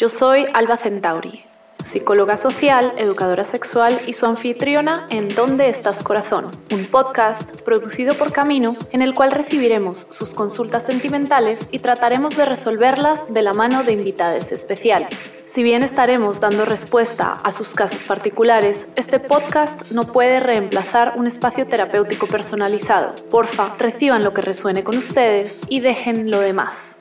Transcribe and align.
Yo 0.00 0.08
soy 0.08 0.46
Alba 0.54 0.78
Centauri, 0.78 1.44
psicóloga 1.82 2.38
social, 2.38 2.94
educadora 2.96 3.44
sexual 3.44 4.00
y 4.06 4.14
su 4.14 4.24
anfitriona 4.24 5.06
en 5.10 5.28
¿Dónde 5.34 5.68
estás 5.68 6.02
corazón? 6.02 6.52
Un 6.72 6.86
podcast 6.86 7.50
producido 7.66 8.16
por 8.16 8.32
Camino 8.32 8.76
en 8.92 9.02
el 9.02 9.14
cual 9.14 9.30
recibiremos 9.30 10.06
sus 10.08 10.32
consultas 10.32 10.84
sentimentales 10.84 11.68
y 11.70 11.80
trataremos 11.80 12.34
de 12.34 12.46
resolverlas 12.46 13.30
de 13.30 13.42
la 13.42 13.52
mano 13.52 13.84
de 13.84 13.92
invitados 13.92 14.52
especiales. 14.52 15.34
Si 15.44 15.62
bien 15.62 15.82
estaremos 15.82 16.40
dando 16.40 16.64
respuesta 16.64 17.32
a 17.32 17.50
sus 17.50 17.74
casos 17.74 18.02
particulares, 18.02 18.86
este 18.96 19.20
podcast 19.20 19.90
no 19.90 20.10
puede 20.14 20.40
reemplazar 20.40 21.12
un 21.18 21.26
espacio 21.26 21.66
terapéutico 21.66 22.26
personalizado. 22.26 23.16
Porfa, 23.30 23.74
reciban 23.76 24.24
lo 24.24 24.32
que 24.32 24.40
resuene 24.40 24.82
con 24.82 24.96
ustedes 24.96 25.60
y 25.68 25.80
dejen 25.80 26.30
lo 26.30 26.40
demás. 26.40 26.99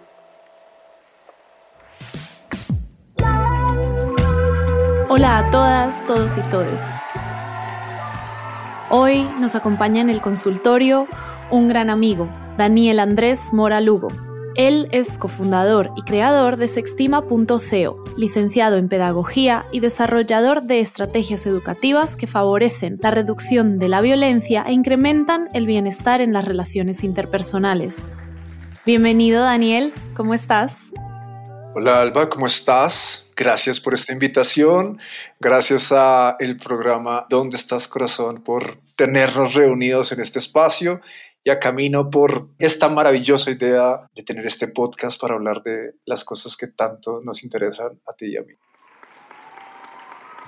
Hola 5.09 5.40
a 5.40 5.52
todas, 5.52 6.05
todos 6.05 6.38
y 6.38 6.41
todes. 6.49 7.02
Hoy 8.90 9.27
nos 9.40 9.55
acompaña 9.55 10.02
en 10.02 10.09
el 10.09 10.22
consultorio 10.22 11.08
un 11.52 11.68
gran 11.68 11.90
amigo, 11.90 12.30
Daniel 12.58 12.99
Andrés 12.99 13.52
Mora 13.52 13.82
Lugo 13.82 14.09
él 14.59 14.90
es 14.91 15.18
cofundador 15.18 15.94
y 15.95 16.02
creador 16.02 16.58
de 16.58 16.68
Sextima.co, 16.68 18.04
licenciado 18.18 18.76
en 18.76 18.90
Pedagogía 18.90 19.66
y 19.72 19.80
desarrollador 19.80 20.63
de 20.63 20.82
estrategias 20.82 21.46
educativas 21.46 22.18
que 22.18 22.27
favorecen 22.27 22.98
la 23.02 23.10
reducción 23.10 23.80
de 23.80 23.88
la 23.88 24.02
violencia 24.02 24.66
e 24.68 24.73
incrementan 24.73 25.48
el 25.54 25.66
bienestar 25.66 26.20
en 26.20 26.34
las 26.34 26.44
relaciones 26.44 27.05
interpersonales. 27.05 28.04
Bienvenido 28.85 29.44
Daniel, 29.44 29.94
¿cómo 30.13 30.34
estás? 30.34 30.91
Hola 31.75 32.01
Alba, 32.01 32.29
¿cómo 32.29 32.48
estás? 32.48 33.29
Gracias 33.35 33.79
por 33.79 33.93
esta 33.93 34.12
invitación, 34.12 34.99
gracias 35.39 35.91
a 35.91 36.35
el 36.39 36.57
programa 36.57 37.27
¿Dónde 37.29 37.57
estás 37.57 37.87
corazón 37.87 38.43
por 38.43 38.77
tenernos 38.95 39.53
reunidos 39.53 40.12
en 40.12 40.20
este 40.20 40.40
espacio 40.40 40.99
y 41.43 41.51
a 41.51 41.59
camino 41.59 42.09
por 42.09 42.47
esta 42.57 42.90
maravillosa 42.90 43.51
idea 43.51 44.07
de 44.15 44.23
tener 44.23 44.47
este 44.47 44.67
podcast 44.67 45.21
para 45.21 45.35
hablar 45.35 45.62
de 45.62 45.93
las 46.05 46.25
cosas 46.25 46.57
que 46.57 46.67
tanto 46.67 47.21
nos 47.23 47.43
interesan 47.43 47.99
a 48.07 48.13
ti 48.13 48.34
y 48.34 48.37
a 48.37 48.41
mí. 48.41 48.53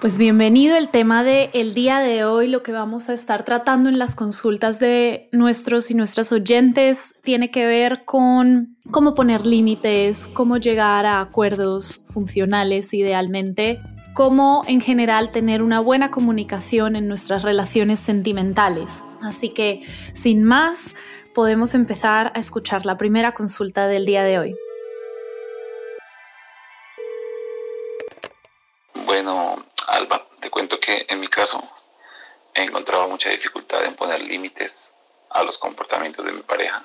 Pues 0.01 0.17
bienvenido. 0.17 0.75
El 0.75 0.89
tema 0.89 1.23
de 1.23 1.51
el 1.53 1.75
día 1.75 1.99
de 1.99 2.25
hoy, 2.25 2.47
lo 2.47 2.63
que 2.63 2.71
vamos 2.71 3.07
a 3.09 3.13
estar 3.13 3.45
tratando 3.45 3.87
en 3.87 3.99
las 3.99 4.15
consultas 4.15 4.79
de 4.79 5.29
nuestros 5.31 5.91
y 5.91 5.93
nuestras 5.93 6.31
oyentes, 6.31 7.19
tiene 7.21 7.51
que 7.51 7.67
ver 7.67 8.03
con 8.03 8.65
cómo 8.89 9.13
poner 9.13 9.45
límites, 9.45 10.27
cómo 10.27 10.57
llegar 10.57 11.05
a 11.05 11.21
acuerdos 11.21 12.03
funcionales 12.09 12.95
idealmente 12.95 13.79
cómo 14.13 14.63
en 14.67 14.81
general 14.81 15.31
tener 15.31 15.61
una 15.61 15.79
buena 15.79 16.11
comunicación 16.11 16.95
en 16.95 17.07
nuestras 17.07 17.43
relaciones 17.43 17.99
sentimentales. 17.99 19.05
Así 19.21 19.49
que, 19.49 19.83
sin 20.13 20.43
más, 20.43 20.95
podemos 21.33 21.75
empezar 21.75 22.33
a 22.35 22.39
escuchar 22.39 22.85
la 22.85 22.97
primera 22.97 23.33
consulta 23.33 23.87
del 23.87 24.05
día 24.05 24.23
de 24.23 24.39
hoy. 24.39 24.55
Bueno, 29.05 29.55
Alba, 29.87 30.27
te 30.39 30.49
cuento 30.49 30.79
que 30.79 31.05
en 31.09 31.19
mi 31.19 31.27
caso 31.27 31.61
he 32.53 32.63
encontrado 32.63 33.07
mucha 33.07 33.29
dificultad 33.29 33.85
en 33.85 33.95
poner 33.95 34.21
límites 34.21 34.95
a 35.29 35.43
los 35.43 35.57
comportamientos 35.57 36.25
de 36.25 36.31
mi 36.31 36.41
pareja 36.41 36.83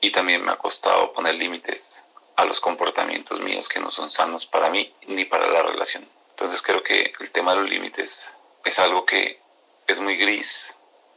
y 0.00 0.10
también 0.10 0.44
me 0.44 0.52
ha 0.52 0.56
costado 0.56 1.12
poner 1.12 1.34
límites 1.34 2.06
a 2.36 2.44
los 2.44 2.60
comportamientos 2.60 3.40
míos 3.40 3.68
que 3.68 3.80
no 3.80 3.90
son 3.90 4.08
sanos 4.08 4.46
para 4.46 4.70
mí 4.70 4.94
ni 5.06 5.24
para 5.24 5.46
la 5.48 5.62
relación. 5.62 6.08
Entonces 6.30 6.62
creo 6.62 6.82
que 6.82 7.12
el 7.20 7.30
tema 7.30 7.54
de 7.54 7.60
los 7.60 7.70
límites 7.70 8.30
es 8.64 8.78
algo 8.78 9.04
que 9.04 9.40
es 9.86 10.00
muy 10.00 10.16
gris, 10.16 10.76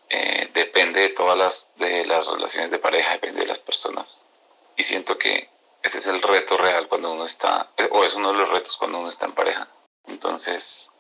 eh, 0.09 0.49
depende 0.53 1.01
de 1.01 1.09
todas 1.09 1.37
las, 1.37 1.71
las 1.77 2.27
relaciones 2.27 2.71
de 2.71 2.79
pareja, 2.79 3.13
depende 3.13 3.41
de 3.41 3.47
las 3.47 3.59
personas. 3.59 4.27
Y 4.75 4.83
siento 4.83 5.17
que 5.17 5.49
ese 5.81 5.97
es 5.97 6.07
el 6.07 6.21
reto 6.21 6.57
real 6.57 6.87
cuando 6.87 7.11
uno 7.11 7.25
está, 7.25 7.71
o 7.91 8.03
es 8.03 8.13
uno 8.15 8.31
de 8.31 8.39
los 8.39 8.49
retos 8.49 8.77
cuando 8.77 8.99
uno 8.99 9.09
está 9.09 9.25
en 9.25 9.33
pareja. 9.33 9.67
Entonces, 10.07 10.92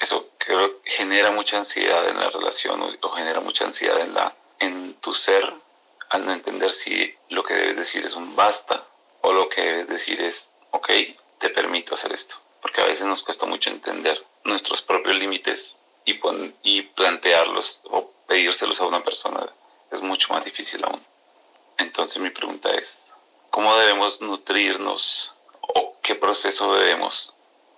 eso 0.00 0.30
creo 0.38 0.80
genera 0.84 1.30
mucha 1.30 1.58
ansiedad 1.58 2.08
en 2.08 2.18
la 2.18 2.30
relación 2.30 2.98
o, 3.02 3.10
genera 3.10 3.40
mucha 3.40 3.64
ansiedad 3.64 4.00
en, 4.00 4.14
la, 4.14 4.34
en 4.58 4.94
tu 4.94 5.14
ser 5.14 5.54
al 6.08 6.26
no 6.26 6.32
entender 6.32 6.72
si 6.72 7.14
lo 7.28 7.44
que 7.44 7.54
debes 7.54 7.76
decir 7.76 8.04
es 8.04 8.14
un 8.14 8.34
basta 8.34 8.84
o 9.20 9.32
lo 9.32 9.48
que 9.48 9.60
debes 9.60 9.88
decir 9.88 10.20
es, 10.20 10.52
ok, 10.70 10.90
te 11.38 11.50
permito 11.50 11.94
hacer 11.94 12.12
esto 12.12 12.36
porque 12.60 12.80
a 12.80 12.86
veces 12.86 13.06
nos 13.06 13.22
cuesta 13.22 13.46
mucho 13.46 13.70
entender 13.70 14.24
nuestros 14.44 14.82
propios 14.82 15.16
límites 15.16 15.78
y, 16.04 16.18
y 16.62 16.82
plantearlos 16.82 17.80
o 17.84 18.10
pedírselos 18.26 18.80
a 18.80 18.86
una 18.86 19.02
persona 19.02 19.48
es 19.90 20.00
mucho 20.02 20.32
más 20.32 20.44
difícil 20.44 20.84
aún. 20.84 21.04
Entonces 21.78 22.20
mi 22.22 22.30
pregunta 22.30 22.70
es, 22.74 23.16
¿cómo 23.50 23.76
debemos 23.76 24.20
nutrirnos 24.20 25.34
o 25.60 25.96
qué 26.02 26.14
proceso 26.14 26.74
debemos 26.74 27.34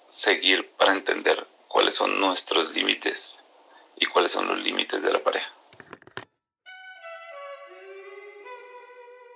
seguir 0.08 0.70
para 0.72 0.92
entender 0.92 1.46
cuáles 1.72 1.94
son 1.94 2.20
nuestros 2.20 2.74
límites 2.74 3.44
y 3.96 4.06
cuáles 4.06 4.32
son 4.32 4.46
los 4.46 4.58
límites 4.58 5.02
de 5.02 5.12
la 5.12 5.24
pareja? 5.24 5.46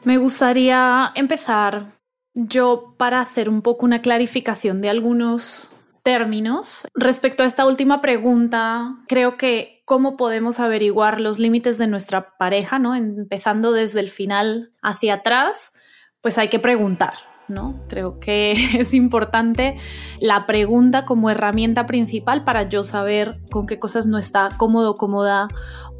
Me 0.04 0.18
gustaría 0.18 1.12
empezar 1.14 1.92
yo 2.34 2.94
para 2.98 3.20
hacer 3.20 3.48
un 3.48 3.62
poco 3.62 3.86
una 3.86 4.02
clarificación 4.02 4.80
de 4.80 4.90
algunos 4.90 5.72
términos. 6.02 6.86
Respecto 6.94 7.42
a 7.42 7.46
esta 7.46 7.66
última 7.66 8.00
pregunta, 8.00 8.94
creo 9.08 9.36
que 9.36 9.82
cómo 9.86 10.16
podemos 10.16 10.60
averiguar 10.60 11.20
los 11.20 11.38
límites 11.38 11.78
de 11.78 11.86
nuestra 11.86 12.36
pareja, 12.36 12.78
¿no? 12.78 12.94
Empezando 12.94 13.72
desde 13.72 14.00
el 14.00 14.10
final 14.10 14.72
hacia 14.82 15.14
atrás, 15.14 15.72
pues 16.20 16.38
hay 16.38 16.48
que 16.48 16.58
preguntar, 16.58 17.14
¿no? 17.48 17.80
Creo 17.88 18.18
que 18.18 18.52
es 18.78 18.94
importante 18.94 19.76
la 20.20 20.46
pregunta 20.46 21.04
como 21.04 21.30
herramienta 21.30 21.86
principal 21.86 22.44
para 22.44 22.68
yo 22.68 22.84
saber 22.84 23.40
con 23.50 23.66
qué 23.66 23.78
cosas 23.78 24.06
no 24.06 24.18
está 24.18 24.48
cómodo, 24.56 24.94
cómoda, 24.94 25.48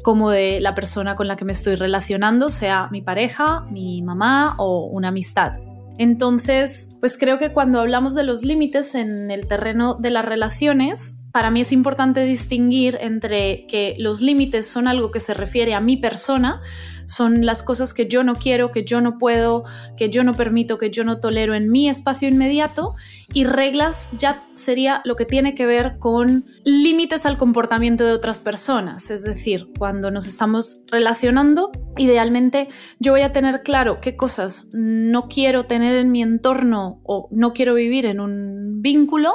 como 0.03 0.29
de 0.29 0.59
la 0.59 0.73
persona 0.73 1.15
con 1.15 1.27
la 1.27 1.35
que 1.35 1.45
me 1.45 1.51
estoy 1.51 1.75
relacionando, 1.75 2.49
sea 2.49 2.87
mi 2.91 3.01
pareja, 3.01 3.65
mi 3.71 4.01
mamá 4.01 4.55
o 4.57 4.85
una 4.85 5.09
amistad. 5.09 5.53
Entonces, 5.97 6.95
pues 6.99 7.17
creo 7.17 7.39
que 7.39 7.51
cuando 7.51 7.81
hablamos 7.81 8.13
de 8.13 8.23
los 8.23 8.43
límites 8.43 8.93
en 8.93 9.31
el 9.31 9.47
terreno 9.47 9.95
de 9.95 10.11
las 10.11 10.25
relaciones, 10.25 11.26
para 11.31 11.51
mí 11.51 11.61
es 11.61 11.71
importante 11.71 12.21
distinguir 12.21 12.97
entre 13.01 13.65
que 13.67 13.95
los 13.99 14.21
límites 14.21 14.67
son 14.67 14.87
algo 14.87 15.11
que 15.11 15.19
se 15.19 15.33
refiere 15.33 15.73
a 15.73 15.81
mi 15.81 15.97
persona, 15.97 16.61
son 17.07 17.45
las 17.45 17.63
cosas 17.63 17.93
que 17.93 18.07
yo 18.07 18.23
no 18.23 18.35
quiero, 18.35 18.71
que 18.71 18.83
yo 18.83 19.01
no 19.01 19.17
puedo, 19.17 19.63
que 19.95 20.09
yo 20.09 20.23
no 20.23 20.33
permito, 20.33 20.77
que 20.77 20.91
yo 20.91 21.03
no 21.03 21.19
tolero 21.19 21.55
en 21.55 21.71
mi 21.71 21.89
espacio 21.89 22.27
inmediato 22.27 22.95
y 23.33 23.45
reglas 23.45 24.09
ya 24.17 24.43
sería 24.55 25.01
lo 25.05 25.15
que 25.15 25.25
tiene 25.25 25.55
que 25.55 25.65
ver 25.65 25.97
con 25.99 26.45
límites 26.65 27.25
al 27.25 27.37
comportamiento 27.37 28.05
de 28.05 28.11
otras 28.11 28.39
personas, 28.39 29.09
es 29.09 29.23
decir, 29.23 29.69
cuando 29.77 30.11
nos 30.11 30.27
estamos 30.27 30.83
relacionando, 30.91 31.71
idealmente 31.97 32.67
yo 32.99 33.13
voy 33.13 33.21
a 33.21 33.31
tener 33.31 33.63
claro 33.63 33.99
qué 34.01 34.17
cosas 34.17 34.69
no 34.73 35.27
quiero 35.29 35.65
tener 35.65 35.95
en 35.95 36.11
mi 36.11 36.21
entorno 36.21 36.99
o 37.03 37.29
no 37.31 37.53
quiero 37.53 37.73
vivir 37.73 38.05
en 38.05 38.19
un 38.19 38.81
vínculo, 38.81 39.33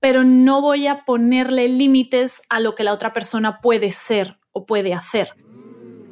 pero 0.00 0.24
no 0.24 0.60
voy 0.60 0.86
a 0.86 1.04
ponerle 1.04 1.68
límites 1.68 2.42
a 2.48 2.58
lo 2.58 2.74
que 2.74 2.84
la 2.84 2.92
otra 2.92 3.12
persona 3.12 3.60
puede 3.60 3.90
ser 3.90 4.38
o 4.52 4.66
puede 4.66 4.94
hacer 4.94 5.34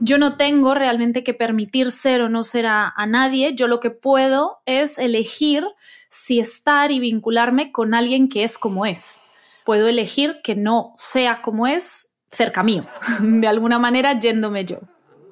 yo 0.01 0.19
no 0.19 0.37
tengo 0.37 0.75
realmente 0.75 1.25
que 1.25 1.35
permitir 1.35 1.91
ser 1.91 2.23
o 2.23 2.29
no 2.29 2.45
ser 2.45 2.67
a, 2.67 2.95
nadie, 3.09 3.55
yo 3.55 3.67
lo 3.67 3.81
que 3.81 3.91
puedo 3.91 4.59
es 4.67 4.99
elegir 4.99 5.65
si 6.09 6.39
estar 6.39 6.91
y 6.93 7.01
vincularme 7.01 7.73
con 7.73 7.95
alguien 7.95 8.29
que 8.29 8.45
es 8.45 8.59
como 8.59 8.87
es. 8.87 9.23
Puedo 9.65 9.89
elegir 9.89 10.41
que 10.43 10.55
no 10.55 10.95
sea 10.97 11.43
como 11.43 11.67
es 11.67 12.17
cerca 12.31 12.63
mío, 12.63 12.87
de 13.21 13.49
alguna 13.49 13.79
manera 13.79 14.19
yéndome 14.19 14.65
yo. 14.65 14.79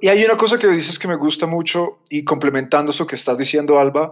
Y 0.01 0.09
hay 0.09 0.25
una 0.25 0.37
cosa 0.37 0.59
que 0.59 0.67
dices 0.67 0.99
que 0.99 1.09
me 1.09 1.17
gusta 1.17 1.47
mucho 1.47 2.01
y 2.11 2.25
complementando 2.25 2.91
eso 2.91 3.07
que 3.07 3.15
estás 3.15 3.39
diciendo, 3.39 3.79
Alba, 3.79 4.11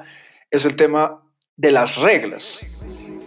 es 0.51 0.65
el 0.65 0.77
tema 0.77 1.23
de 1.57 1.71
las 1.71 1.97
reglas. 1.97 2.61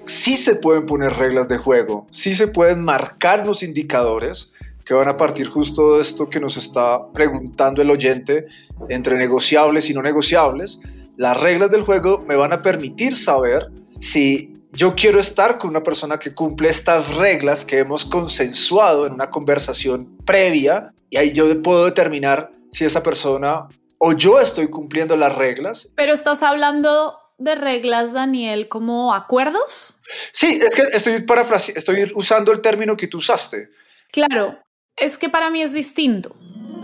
Sí 0.08 0.38
se 0.38 0.56
pueden 0.56 0.86
poner 0.86 1.14
reglas 1.14 1.48
de 1.48 1.58
juego, 1.58 2.08
sí 2.12 2.36
se 2.36 2.48
pueden 2.48 2.84
marcar 2.84 3.46
los 3.46 3.62
indicadores, 3.64 4.54
que 4.86 4.94
van 4.94 5.10
a 5.10 5.18
partir 5.18 5.50
justo 5.50 5.96
de 5.96 6.02
esto 6.02 6.30
que 6.30 6.40
nos 6.40 6.56
está 6.56 7.12
preguntando 7.12 7.82
el 7.82 7.92
oyente, 7.92 8.48
entre 8.90 9.18
negociables 9.18 9.90
y 9.90 9.94
no 9.94 10.02
negociables. 10.02 10.80
Las 11.18 11.40
reglas 11.40 11.72
del 11.72 11.84
juego 11.84 12.20
me 12.26 12.38
van 12.38 12.54
a 12.54 12.62
permitir 12.62 13.16
saber 13.16 13.68
si 14.00 14.54
yo 14.72 14.96
quiero 14.96 15.20
estar 15.20 15.58
con 15.58 15.72
una 15.72 15.84
persona 15.84 16.20
que 16.20 16.34
cumple 16.34 16.70
estas 16.70 17.16
reglas 17.16 17.66
que 17.66 17.80
hemos 17.80 18.06
consensuado 18.06 19.08
en 19.08 19.14
una 19.14 19.30
conversación 19.30 20.18
previa 20.26 20.94
y 21.10 21.18
ahí 21.18 21.34
yo 21.34 21.62
puedo 21.62 21.86
determinar 21.86 22.52
si 22.72 22.86
esa 22.86 23.04
persona 23.04 23.68
o 23.98 24.14
yo 24.14 24.40
estoy 24.40 24.70
cumpliendo 24.70 25.18
las 25.18 25.36
reglas. 25.36 25.92
Pero 25.96 26.14
estás 26.14 26.44
hablando 26.44 27.18
de 27.38 27.56
reglas, 27.56 28.14
Daniel, 28.14 28.68
como 28.68 29.14
acuerdos. 29.14 30.02
Sí, 30.32 30.60
es 30.62 30.76
que 30.76 30.84
estoy, 30.92 31.26
estoy 31.76 32.12
usando 32.16 32.52
el 32.52 32.62
término 32.62 32.98
que 32.98 33.08
tú 33.08 33.18
usaste. 33.18 33.70
Claro, 34.12 34.60
es 34.96 35.18
que 35.18 35.30
para 35.30 35.50
mí 35.50 35.62
es 35.62 35.74
distinto. 35.74 36.36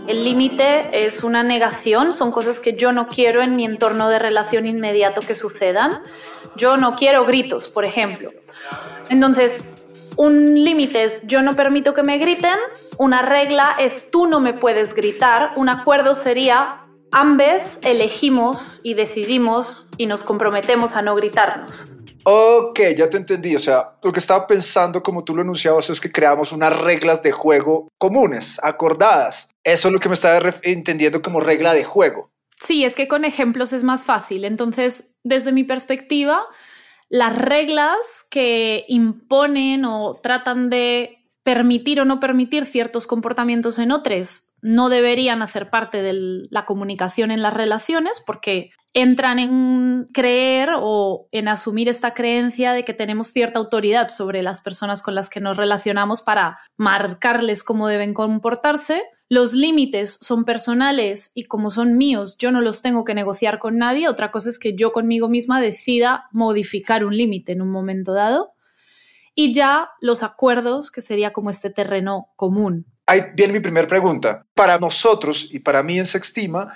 El 0.06 0.22
límite 0.22 1.06
es 1.06 1.24
una 1.24 1.42
negación, 1.42 2.12
son 2.12 2.30
cosas 2.30 2.60
que 2.60 2.74
yo 2.74 2.92
no 2.92 3.08
quiero 3.08 3.40
en 3.40 3.56
mi 3.56 3.64
entorno 3.64 4.10
de 4.10 4.18
relación 4.18 4.66
inmediato 4.66 5.22
que 5.22 5.34
sucedan. 5.34 6.02
Yo 6.56 6.76
no 6.76 6.94
quiero 6.94 7.24
gritos, 7.24 7.68
por 7.68 7.86
ejemplo. 7.86 8.30
Entonces, 9.08 9.64
un 10.16 10.62
límite 10.62 11.04
es 11.04 11.26
yo 11.26 11.42
no 11.42 11.56
permito 11.56 11.94
que 11.94 12.02
me 12.02 12.18
griten, 12.18 12.56
una 12.98 13.22
regla 13.22 13.76
es 13.78 14.10
tú 14.10 14.26
no 14.26 14.40
me 14.40 14.52
puedes 14.52 14.94
gritar, 14.94 15.52
un 15.56 15.68
acuerdo 15.68 16.14
sería 16.14 16.83
ambos 17.14 17.78
elegimos 17.82 18.80
y 18.82 18.94
decidimos 18.94 19.88
y 19.96 20.06
nos 20.06 20.24
comprometemos 20.24 20.96
a 20.96 21.02
no 21.02 21.14
gritarnos. 21.14 21.86
Ok, 22.24 22.80
ya 22.96 23.08
te 23.08 23.18
entendí. 23.18 23.54
O 23.54 23.58
sea, 23.58 23.96
lo 24.02 24.12
que 24.12 24.18
estaba 24.18 24.46
pensando, 24.46 25.02
como 25.02 25.22
tú 25.24 25.34
lo 25.36 25.42
enunciabas, 25.42 25.88
es 25.90 26.00
que 26.00 26.10
creamos 26.10 26.52
unas 26.52 26.76
reglas 26.76 27.22
de 27.22 27.32
juego 27.32 27.88
comunes, 27.98 28.58
acordadas. 28.62 29.48
Eso 29.62 29.88
es 29.88 29.94
lo 29.94 30.00
que 30.00 30.08
me 30.08 30.14
estaba 30.14 30.54
entendiendo 30.62 31.22
como 31.22 31.40
regla 31.40 31.72
de 31.72 31.84
juego. 31.84 32.30
Sí, 32.62 32.84
es 32.84 32.96
que 32.96 33.08
con 33.08 33.24
ejemplos 33.24 33.72
es 33.72 33.84
más 33.84 34.04
fácil. 34.04 34.44
Entonces, 34.44 35.18
desde 35.22 35.52
mi 35.52 35.64
perspectiva, 35.64 36.42
las 37.08 37.38
reglas 37.38 38.26
que 38.30 38.84
imponen 38.88 39.84
o 39.84 40.14
tratan 40.14 40.70
de 40.70 41.23
permitir 41.44 42.00
o 42.00 42.04
no 42.04 42.18
permitir 42.18 42.66
ciertos 42.66 43.06
comportamientos 43.06 43.78
en 43.78 43.92
otros 43.92 44.54
no 44.62 44.88
deberían 44.88 45.42
hacer 45.42 45.68
parte 45.70 46.02
de 46.02 46.48
la 46.50 46.64
comunicación 46.64 47.30
en 47.30 47.42
las 47.42 47.54
relaciones 47.54 48.22
porque 48.26 48.70
entran 48.94 49.38
en 49.38 50.08
creer 50.14 50.70
o 50.80 51.28
en 51.32 51.48
asumir 51.48 51.88
esta 51.88 52.14
creencia 52.14 52.72
de 52.72 52.84
que 52.84 52.94
tenemos 52.94 53.28
cierta 53.28 53.58
autoridad 53.58 54.08
sobre 54.08 54.42
las 54.42 54.62
personas 54.62 55.02
con 55.02 55.14
las 55.14 55.28
que 55.28 55.40
nos 55.40 55.56
relacionamos 55.56 56.22
para 56.22 56.56
marcarles 56.76 57.62
cómo 57.62 57.88
deben 57.88 58.14
comportarse. 58.14 59.02
Los 59.28 59.52
límites 59.52 60.16
son 60.20 60.44
personales 60.44 61.32
y 61.34 61.44
como 61.44 61.70
son 61.70 61.96
míos, 61.98 62.38
yo 62.38 62.52
no 62.52 62.62
los 62.62 62.82
tengo 62.82 63.04
que 63.04 63.14
negociar 63.14 63.58
con 63.58 63.76
nadie. 63.76 64.08
Otra 64.08 64.30
cosa 64.30 64.48
es 64.48 64.58
que 64.58 64.74
yo 64.76 64.92
conmigo 64.92 65.28
misma 65.28 65.60
decida 65.60 66.24
modificar 66.30 67.04
un 67.04 67.16
límite 67.16 67.52
en 67.52 67.60
un 67.60 67.70
momento 67.70 68.14
dado. 68.14 68.54
Y 69.34 69.52
ya 69.52 69.90
los 70.00 70.22
acuerdos, 70.22 70.90
que 70.90 71.00
sería 71.00 71.32
como 71.32 71.50
este 71.50 71.70
terreno 71.70 72.28
común. 72.36 72.86
Ahí 73.06 73.22
viene 73.34 73.54
mi 73.54 73.60
primera 73.60 73.86
pregunta. 73.86 74.46
Para 74.54 74.78
nosotros 74.78 75.48
y 75.50 75.58
para 75.58 75.82
mí 75.82 75.98
en 75.98 76.06
Sextima, 76.06 76.74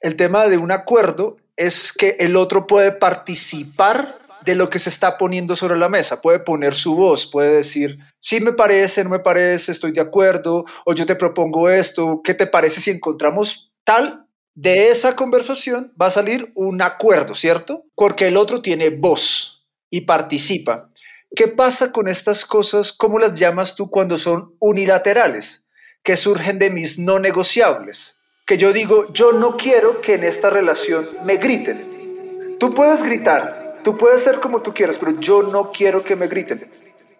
el 0.00 0.16
tema 0.16 0.48
de 0.48 0.58
un 0.58 0.72
acuerdo 0.72 1.36
es 1.56 1.92
que 1.92 2.16
el 2.18 2.36
otro 2.36 2.66
puede 2.66 2.92
participar 2.92 4.14
de 4.44 4.54
lo 4.54 4.70
que 4.70 4.78
se 4.78 4.88
está 4.88 5.18
poniendo 5.18 5.56
sobre 5.56 5.76
la 5.76 5.88
mesa, 5.88 6.22
puede 6.22 6.38
poner 6.38 6.74
su 6.74 6.94
voz, 6.94 7.26
puede 7.26 7.56
decir, 7.56 7.98
sí 8.20 8.40
me 8.40 8.52
parece, 8.52 9.04
no 9.04 9.10
me 9.10 9.18
parece, 9.18 9.72
estoy 9.72 9.92
de 9.92 10.00
acuerdo, 10.00 10.64
o 10.86 10.94
yo 10.94 11.04
te 11.04 11.16
propongo 11.16 11.68
esto, 11.68 12.20
¿qué 12.24 12.32
te 12.34 12.46
parece 12.46 12.80
si 12.80 12.90
encontramos 12.90 13.70
tal? 13.84 14.24
De 14.54 14.88
esa 14.88 15.16
conversación 15.16 15.92
va 16.00 16.06
a 16.06 16.10
salir 16.10 16.50
un 16.54 16.80
acuerdo, 16.80 17.34
¿cierto? 17.34 17.84
Porque 17.94 18.28
el 18.28 18.36
otro 18.36 18.62
tiene 18.62 18.90
voz 18.90 19.66
y 19.90 20.02
participa. 20.02 20.88
¿Qué 21.34 21.48
pasa 21.48 21.92
con 21.92 22.08
estas 22.08 22.44
cosas? 22.44 22.92
¿Cómo 22.92 23.18
las 23.18 23.34
llamas 23.34 23.74
tú 23.74 23.90
cuando 23.90 24.16
son 24.16 24.54
unilaterales? 24.60 25.66
Que 26.02 26.16
surgen 26.16 26.58
de 26.58 26.70
mis 26.70 26.98
no 26.98 27.18
negociables 27.18 28.18
que 28.48 28.56
yo 28.56 28.72
digo, 28.72 29.12
yo 29.12 29.32
no 29.32 29.58
quiero 29.58 30.00
que 30.00 30.14
en 30.14 30.24
esta 30.24 30.48
relación 30.48 31.06
me 31.22 31.36
griten. 31.36 32.56
Tú 32.58 32.74
puedes 32.74 33.02
gritar, 33.02 33.74
tú 33.84 33.98
puedes 33.98 34.22
ser 34.22 34.40
como 34.40 34.62
tú 34.62 34.72
quieras, 34.72 34.96
pero 34.96 35.20
yo 35.20 35.42
no 35.42 35.70
quiero 35.70 36.02
que 36.02 36.16
me 36.16 36.28
griten. 36.28 36.72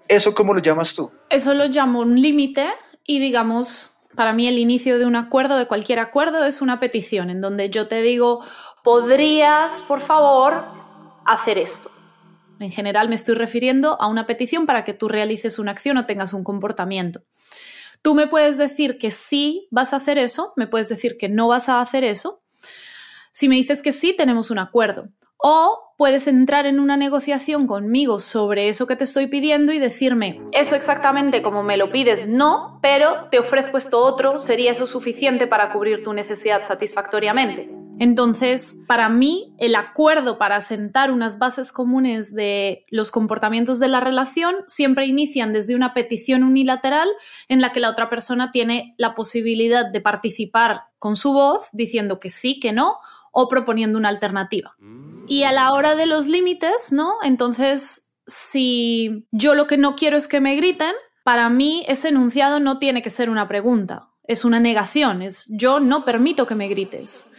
¿Eso 0.09 0.35
cómo 0.35 0.55
lo 0.55 0.63
llamas 0.63 0.95
tú? 0.95 1.13
Eso 1.29 1.53
lo 1.53 1.67
llamo 1.67 2.01
un 2.01 2.19
límite 2.19 2.67
y 3.05 3.19
digamos, 3.19 4.01
para 4.17 4.33
mí 4.33 4.49
el 4.49 4.59
inicio 4.59 4.99
de 4.99 5.05
un 5.05 5.17
acuerdo, 5.17 5.59
de 5.59 5.67
cualquier 5.67 5.99
acuerdo, 5.99 6.47
es 6.47 6.63
una 6.63 6.81
petición 6.81 7.29
en 7.29 7.43
donde 7.43 7.69
yo 7.69 7.89
te 7.89 8.01
digo, 8.01 8.43
podrías, 8.83 9.83
por 9.83 10.01
favor, 10.01 10.65
hacer 11.27 11.59
esto. 11.59 11.91
En 12.61 12.71
general 12.71 13.09
me 13.09 13.15
estoy 13.15 13.35
refiriendo 13.35 14.01
a 14.01 14.09
una 14.09 14.27
petición 14.27 14.67
para 14.67 14.85
que 14.85 14.95
tú 14.95 15.09
realices 15.09 15.59
una 15.59 15.71
acción 15.71 15.97
o 15.97 16.07
tengas 16.07 16.33
un 16.33 16.45
comportamiento. 16.45 17.23
Tú 18.03 18.15
me 18.15 18.27
puedes 18.27 18.59
decir 18.59 18.99
que 18.99 19.11
sí 19.11 19.69
vas 19.71 19.93
a 19.93 19.97
hacer 19.97 20.19
eso, 20.19 20.53
me 20.57 20.67
puedes 20.67 20.89
decir 20.89 21.17
que 21.17 21.29
no 21.29 21.49
vas 21.49 21.69
a 21.69 21.81
hacer 21.81 22.05
eso. 22.05 22.43
Si 23.33 23.49
me 23.49 23.57
dices 23.57 23.83
que 23.83 23.93
sí, 23.93 24.15
tenemos 24.15 24.51
un 24.51 24.59
acuerdo. 24.59 25.09
O 25.37 25.95
puedes 25.97 26.27
entrar 26.27 26.67
en 26.67 26.81
una 26.81 26.97
negociación 26.97 27.67
conmigo 27.67 28.19
sobre 28.19 28.69
eso 28.69 28.87
que 28.87 28.97
te 28.97 29.05
estoy 29.05 29.27
pidiendo 29.27 29.73
y 29.73 29.79
decirme, 29.79 30.41
eso 30.53 30.75
exactamente 30.75 31.43
como 31.43 31.63
me 31.63 31.77
lo 31.77 31.91
pides, 31.91 32.29
no, 32.29 32.79
pero 32.83 33.29
te 33.31 33.39
ofrezco 33.39 33.79
esto 33.79 34.01
otro, 34.01 34.39
¿sería 34.39 34.73
eso 34.73 34.87
suficiente 34.87 35.47
para 35.47 35.73
cubrir 35.73 36.03
tu 36.03 36.13
necesidad 36.13 36.63
satisfactoriamente? 36.63 37.78
Entonces, 37.99 38.85
para 38.87 39.09
mí, 39.09 39.55
el 39.59 39.75
acuerdo 39.75 40.39
para 40.39 40.61
sentar 40.61 41.11
unas 41.11 41.39
bases 41.39 41.73
comunes 41.73 42.35
de 42.35 42.85
los 42.91 43.11
comportamientos 43.11 43.81
de 43.81 43.89
la 43.89 44.01
relación 44.01 44.57
siempre 44.67 45.07
inician 45.07 45.53
desde 45.53 45.75
una 45.75 45.95
petición 45.95 46.45
unilateral 46.45 47.09
en 47.49 47.61
la 47.61 47.73
que 47.73 47.81
la 47.81 47.91
otra 47.91 48.09
persona 48.09 48.53
tiene 48.53 48.95
la 48.99 49.15
posibilidad 49.15 49.87
de 49.87 50.01
participar 50.01 50.83
con 50.99 51.17
su 51.17 51.33
voz 51.33 51.69
diciendo 51.73 52.21
que 52.21 52.31
sí, 52.31 52.61
que 52.61 52.73
no 52.73 52.99
o 53.33 53.49
proponiendo 53.49 53.99
una 53.99 54.09
alternativa. 54.09 54.77
Y 55.27 55.43
a 55.43 55.53
la 55.53 55.73
hora 55.73 55.95
de 55.95 56.07
los 56.07 56.27
límites, 56.27 56.93
¿no? 56.93 57.15
Entonces, 57.23 58.15
si 58.27 59.27
yo 59.31 59.55
lo 59.55 59.67
que 59.67 59.77
no 59.77 59.97
quiero 59.97 60.17
es 60.17 60.29
que 60.29 60.41
me 60.41 60.57
griten, 60.57 60.93
para 61.25 61.49
mí 61.51 61.85
ese 61.89 62.09
enunciado 62.09 62.61
no 62.61 62.79
tiene 62.79 63.03
que 63.03 63.11
ser 63.11 63.29
una 63.29 63.49
pregunta, 63.49 64.09
es 64.25 64.45
una 64.45 64.61
negación, 64.61 65.23
es 65.23 65.47
yo 65.51 65.81
no 65.81 66.05
permito 66.05 66.47
que 66.47 66.55
me 66.55 66.69
grites. 66.69 67.33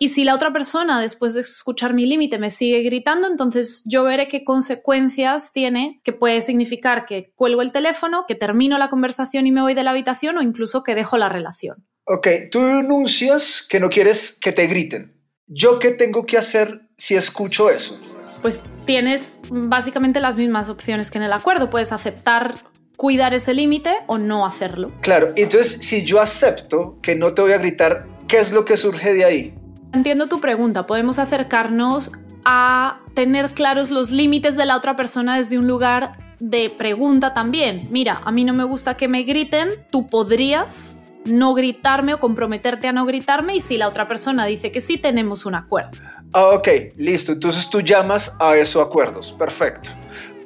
Y 0.00 0.08
si 0.08 0.22
la 0.22 0.34
otra 0.34 0.52
persona, 0.52 1.00
después 1.00 1.34
de 1.34 1.40
escuchar 1.40 1.92
mi 1.92 2.06
límite, 2.06 2.38
me 2.38 2.50
sigue 2.50 2.82
gritando, 2.82 3.26
entonces 3.26 3.82
yo 3.84 4.04
veré 4.04 4.28
qué 4.28 4.44
consecuencias 4.44 5.52
tiene, 5.52 6.00
que 6.04 6.12
puede 6.12 6.40
significar 6.40 7.04
que 7.04 7.32
cuelgo 7.34 7.62
el 7.62 7.72
teléfono, 7.72 8.24
que 8.28 8.36
termino 8.36 8.78
la 8.78 8.90
conversación 8.90 9.48
y 9.48 9.52
me 9.52 9.60
voy 9.60 9.74
de 9.74 9.82
la 9.82 9.90
habitación 9.90 10.38
o 10.38 10.42
incluso 10.42 10.84
que 10.84 10.94
dejo 10.94 11.18
la 11.18 11.28
relación. 11.28 11.84
Ok, 12.04 12.28
tú 12.50 12.60
denuncias 12.60 13.66
que 13.68 13.80
no 13.80 13.90
quieres 13.90 14.38
que 14.40 14.52
te 14.52 14.68
griten. 14.68 15.20
¿Yo 15.48 15.80
qué 15.80 15.90
tengo 15.90 16.26
que 16.26 16.38
hacer 16.38 16.82
si 16.96 17.16
escucho 17.16 17.68
eso? 17.68 17.98
Pues 18.40 18.62
tienes 18.84 19.40
básicamente 19.50 20.20
las 20.20 20.36
mismas 20.36 20.68
opciones 20.68 21.10
que 21.10 21.18
en 21.18 21.24
el 21.24 21.32
acuerdo. 21.32 21.70
Puedes 21.70 21.90
aceptar 21.90 22.54
cuidar 22.96 23.34
ese 23.34 23.52
límite 23.52 23.90
o 24.06 24.18
no 24.18 24.46
hacerlo. 24.46 24.92
Claro, 25.00 25.28
entonces 25.36 25.84
si 25.84 26.04
yo 26.04 26.20
acepto 26.20 26.98
que 27.02 27.14
no 27.14 27.34
te 27.34 27.42
voy 27.42 27.52
a 27.52 27.58
gritar, 27.58 28.06
¿qué 28.28 28.38
es 28.38 28.52
lo 28.52 28.64
que 28.64 28.76
surge 28.76 29.14
de 29.14 29.24
ahí? 29.24 29.54
Entiendo 29.92 30.28
tu 30.28 30.40
pregunta. 30.40 30.86
Podemos 30.86 31.18
acercarnos 31.18 32.12
a 32.44 33.00
tener 33.14 33.50
claros 33.50 33.90
los 33.90 34.10
límites 34.10 34.56
de 34.56 34.64
la 34.64 34.76
otra 34.76 34.96
persona 34.96 35.36
desde 35.36 35.58
un 35.58 35.66
lugar 35.66 36.16
de 36.40 36.70
pregunta 36.70 37.34
también. 37.34 37.88
Mira, 37.90 38.20
a 38.24 38.30
mí 38.30 38.44
no 38.44 38.54
me 38.54 38.64
gusta 38.64 38.96
que 38.96 39.08
me 39.08 39.22
griten, 39.22 39.70
tú 39.90 40.08
podrías 40.08 41.04
no 41.24 41.54
gritarme 41.54 42.14
o 42.14 42.20
comprometerte 42.20 42.88
a 42.88 42.92
no 42.92 43.04
gritarme 43.04 43.56
y 43.56 43.60
si 43.60 43.76
la 43.76 43.88
otra 43.88 44.08
persona 44.08 44.46
dice 44.46 44.72
que 44.72 44.80
sí, 44.80 44.98
tenemos 44.98 45.46
un 45.46 45.54
acuerdo. 45.54 45.90
Ah, 46.32 46.50
ok, 46.50 46.68
listo. 46.96 47.32
Entonces 47.32 47.68
tú 47.68 47.80
llamas 47.80 48.34
a 48.38 48.56
esos 48.56 48.86
acuerdos. 48.86 49.34
Perfecto. 49.38 49.90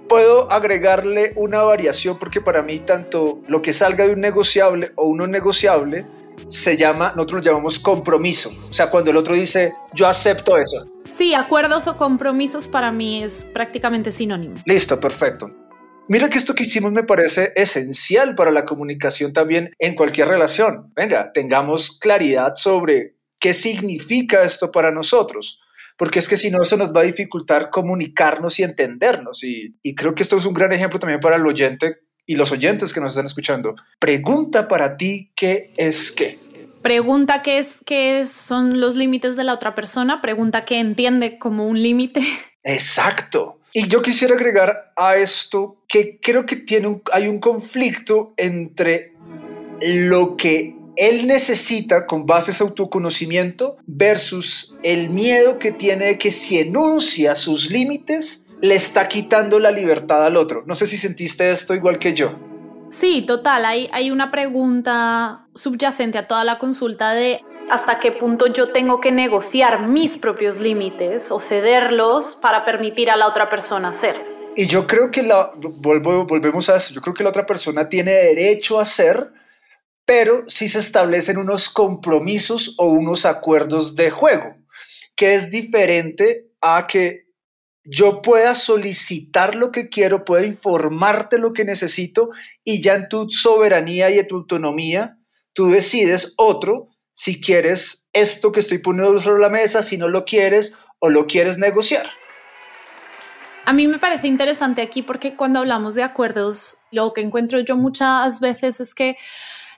Puedo 0.08 0.50
agregarle 0.50 1.32
una 1.36 1.62
variación 1.62 2.18
porque 2.18 2.40
para 2.40 2.62
mí 2.62 2.80
tanto 2.80 3.40
lo 3.48 3.62
que 3.62 3.72
salga 3.72 4.06
de 4.06 4.12
un 4.12 4.20
negociable 4.20 4.92
o 4.96 5.06
uno 5.06 5.26
negociable 5.26 6.04
se 6.48 6.76
llama, 6.76 7.12
nosotros 7.16 7.44
lo 7.44 7.52
llamamos 7.52 7.78
compromiso. 7.78 8.52
O 8.70 8.74
sea, 8.74 8.90
cuando 8.90 9.10
el 9.10 9.16
otro 9.16 9.34
dice, 9.34 9.72
yo 9.94 10.06
acepto 10.06 10.56
eso. 10.56 10.84
Sí, 11.08 11.34
acuerdos 11.34 11.86
o 11.86 11.96
compromisos 11.96 12.66
para 12.66 12.92
mí 12.92 13.22
es 13.22 13.44
prácticamente 13.44 14.12
sinónimo. 14.12 14.56
Listo, 14.66 15.00
perfecto. 15.00 15.50
Mira 16.08 16.28
que 16.28 16.38
esto 16.38 16.54
que 16.54 16.64
hicimos 16.64 16.92
me 16.92 17.04
parece 17.04 17.52
esencial 17.56 18.34
para 18.34 18.50
la 18.50 18.64
comunicación 18.64 19.32
también 19.32 19.72
en 19.78 19.94
cualquier 19.94 20.28
relación. 20.28 20.92
Venga, 20.94 21.32
tengamos 21.32 21.98
claridad 21.98 22.54
sobre 22.56 23.14
qué 23.38 23.54
significa 23.54 24.42
esto 24.42 24.70
para 24.70 24.90
nosotros 24.90 25.61
porque 26.02 26.18
es 26.18 26.26
que 26.26 26.36
si 26.36 26.50
no, 26.50 26.60
eso 26.60 26.76
nos 26.76 26.92
va 26.92 27.02
a 27.02 27.04
dificultar 27.04 27.70
comunicarnos 27.70 28.58
y 28.58 28.64
entendernos. 28.64 29.44
Y, 29.44 29.76
y, 29.84 29.94
creo 29.94 30.16
que 30.16 30.24
esto 30.24 30.36
es 30.36 30.44
un 30.44 30.52
gran 30.52 30.72
ejemplo 30.72 30.98
también 30.98 31.20
para 31.20 31.36
el 31.36 31.46
oyente 31.46 31.98
y 32.26 32.34
los 32.34 32.50
oyentes 32.50 32.92
que 32.92 32.98
nos 32.98 33.12
están 33.12 33.26
escuchando. 33.26 33.76
Pregunta 34.00 34.66
para 34.66 34.96
ti 34.96 35.30
qué 35.36 35.72
es 35.76 36.10
qué. 36.10 36.36
Pregunta 36.82 37.40
qué 37.42 37.58
es 37.58 37.84
qué 37.86 38.24
son 38.24 38.80
los 38.80 38.96
límites 38.96 39.36
de 39.36 39.44
la 39.44 39.54
otra 39.54 39.76
persona, 39.76 40.20
pregunta 40.20 40.64
qué 40.64 40.80
entiende 40.80 41.38
como 41.38 41.68
un 41.68 41.80
límite. 41.80 42.20
Exacto. 42.64 43.60
Y 43.72 43.86
yo 43.86 44.02
quisiera 44.02 44.34
agregar 44.34 44.92
a 44.96 45.14
esto 45.14 45.84
que 45.86 46.18
creo 46.20 46.46
que 46.46 46.56
tiene 46.56 47.00
hay 47.12 47.28
un 47.28 47.38
conflicto 47.38 48.34
entre 48.36 49.12
lo 49.80 50.36
que 50.36 50.74
él 50.96 51.26
necesita 51.26 52.06
con 52.06 52.26
base 52.26 52.52
a 52.52 52.64
autoconocimiento 52.64 53.76
versus 53.86 54.74
el 54.82 55.10
miedo 55.10 55.58
que 55.58 55.72
tiene 55.72 56.06
de 56.06 56.18
que 56.18 56.30
si 56.30 56.58
enuncia 56.58 57.34
sus 57.34 57.70
límites, 57.70 58.44
le 58.60 58.74
está 58.76 59.08
quitando 59.08 59.58
la 59.58 59.70
libertad 59.70 60.24
al 60.24 60.36
otro. 60.36 60.62
No 60.66 60.74
sé 60.74 60.86
si 60.86 60.96
sentiste 60.96 61.50
esto 61.50 61.74
igual 61.74 61.98
que 61.98 62.14
yo. 62.14 62.32
Sí, 62.90 63.22
total. 63.22 63.64
Hay, 63.64 63.88
hay 63.92 64.10
una 64.10 64.30
pregunta 64.30 65.46
subyacente 65.54 66.18
a 66.18 66.28
toda 66.28 66.44
la 66.44 66.58
consulta 66.58 67.12
de 67.12 67.40
hasta 67.70 67.98
qué 67.98 68.12
punto 68.12 68.46
yo 68.48 68.70
tengo 68.70 69.00
que 69.00 69.10
negociar 69.10 69.88
mis 69.88 70.18
propios 70.18 70.58
límites 70.58 71.30
o 71.30 71.40
cederlos 71.40 72.36
para 72.36 72.64
permitir 72.64 73.10
a 73.10 73.16
la 73.16 73.26
otra 73.26 73.44
hacer. 73.44 73.94
ser. 73.94 74.16
Y 74.56 74.66
yo 74.66 74.86
creo 74.86 75.10
que 75.10 75.22
la, 75.22 75.52
volvemos 75.56 76.68
a 76.68 76.76
eso, 76.76 76.92
yo 76.92 77.00
creo 77.00 77.14
que 77.14 77.24
la 77.24 77.30
otra 77.30 77.46
persona 77.46 77.88
tiene 77.88 78.12
derecho 78.12 78.78
a 78.78 78.84
ser, 78.84 79.32
pero 80.04 80.44
si 80.48 80.68
se 80.68 80.80
establecen 80.80 81.38
unos 81.38 81.68
compromisos 81.68 82.74
o 82.78 82.88
unos 82.88 83.24
acuerdos 83.24 83.94
de 83.94 84.10
juego, 84.10 84.56
que 85.14 85.34
es 85.34 85.50
diferente 85.50 86.46
a 86.60 86.86
que 86.86 87.26
yo 87.84 88.22
pueda 88.22 88.54
solicitar 88.54 89.54
lo 89.54 89.72
que 89.72 89.88
quiero, 89.88 90.24
pueda 90.24 90.46
informarte 90.46 91.38
lo 91.38 91.52
que 91.52 91.64
necesito 91.64 92.30
y 92.64 92.80
ya 92.80 92.94
en 92.94 93.08
tu 93.08 93.28
soberanía 93.28 94.10
y 94.10 94.18
en 94.18 94.28
tu 94.28 94.36
autonomía, 94.36 95.18
tú 95.52 95.70
decides 95.70 96.34
otro 96.36 96.88
si 97.14 97.40
quieres 97.40 98.08
esto 98.12 98.52
que 98.52 98.60
estoy 98.60 98.78
poniendo 98.78 99.18
sobre 99.20 99.42
la 99.42 99.48
mesa, 99.48 99.82
si 99.82 99.98
no 99.98 100.08
lo 100.08 100.24
quieres 100.24 100.74
o 100.98 101.10
lo 101.10 101.26
quieres 101.26 101.58
negociar. 101.58 102.06
A 103.64 103.72
mí 103.72 103.86
me 103.86 103.98
parece 103.98 104.26
interesante 104.26 104.82
aquí 104.82 105.02
porque 105.02 105.36
cuando 105.36 105.60
hablamos 105.60 105.94
de 105.94 106.02
acuerdos, 106.02 106.78
lo 106.90 107.12
que 107.12 107.20
encuentro 107.20 107.60
yo 107.60 107.76
muchas 107.76 108.40
veces 108.40 108.80
es 108.80 108.94
que 108.94 109.16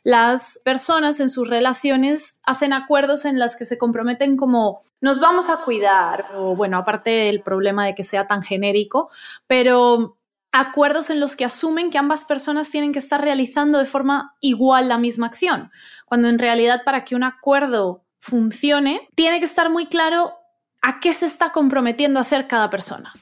las 0.04 0.60
personas 0.64 1.18
en 1.18 1.30
sus 1.30 1.48
relaciones 1.48 2.40
hacen 2.44 2.72
acuerdos 2.74 3.24
en 3.24 3.38
las 3.38 3.56
que 3.56 3.64
se 3.64 3.78
comprometen 3.78 4.36
como 4.36 4.80
nos 5.00 5.18
vamos 5.18 5.48
a 5.48 5.56
cuidar, 5.64 6.26
o 6.36 6.54
bueno, 6.54 6.76
aparte 6.76 7.10
del 7.10 7.40
problema 7.40 7.86
de 7.86 7.94
que 7.94 8.04
sea 8.04 8.26
tan 8.26 8.42
genérico, 8.42 9.10
pero 9.46 10.18
acuerdos 10.52 11.08
en 11.08 11.20
los 11.20 11.34
que 11.34 11.46
asumen 11.46 11.90
que 11.90 11.98
ambas 11.98 12.26
personas 12.26 12.70
tienen 12.70 12.92
que 12.92 12.98
estar 12.98 13.20
realizando 13.20 13.78
de 13.78 13.86
forma 13.86 14.36
igual 14.40 14.88
la 14.88 14.98
misma 14.98 15.26
acción, 15.26 15.72
cuando 16.04 16.28
en 16.28 16.38
realidad 16.38 16.82
para 16.84 17.02
que 17.04 17.16
un 17.16 17.24
acuerdo 17.24 18.04
funcione, 18.20 19.08
tiene 19.14 19.38
que 19.38 19.46
estar 19.46 19.70
muy 19.70 19.86
claro 19.86 20.34
a 20.82 21.00
qué 21.00 21.14
se 21.14 21.24
está 21.24 21.50
comprometiendo 21.50 22.18
a 22.18 22.22
hacer 22.22 22.46
cada 22.46 22.68
persona. 22.68 23.12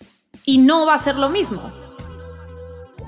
Y 0.44 0.58
no 0.58 0.84
va 0.84 0.94
a 0.94 0.98
ser 0.98 1.16
lo 1.16 1.28
mismo. 1.28 1.72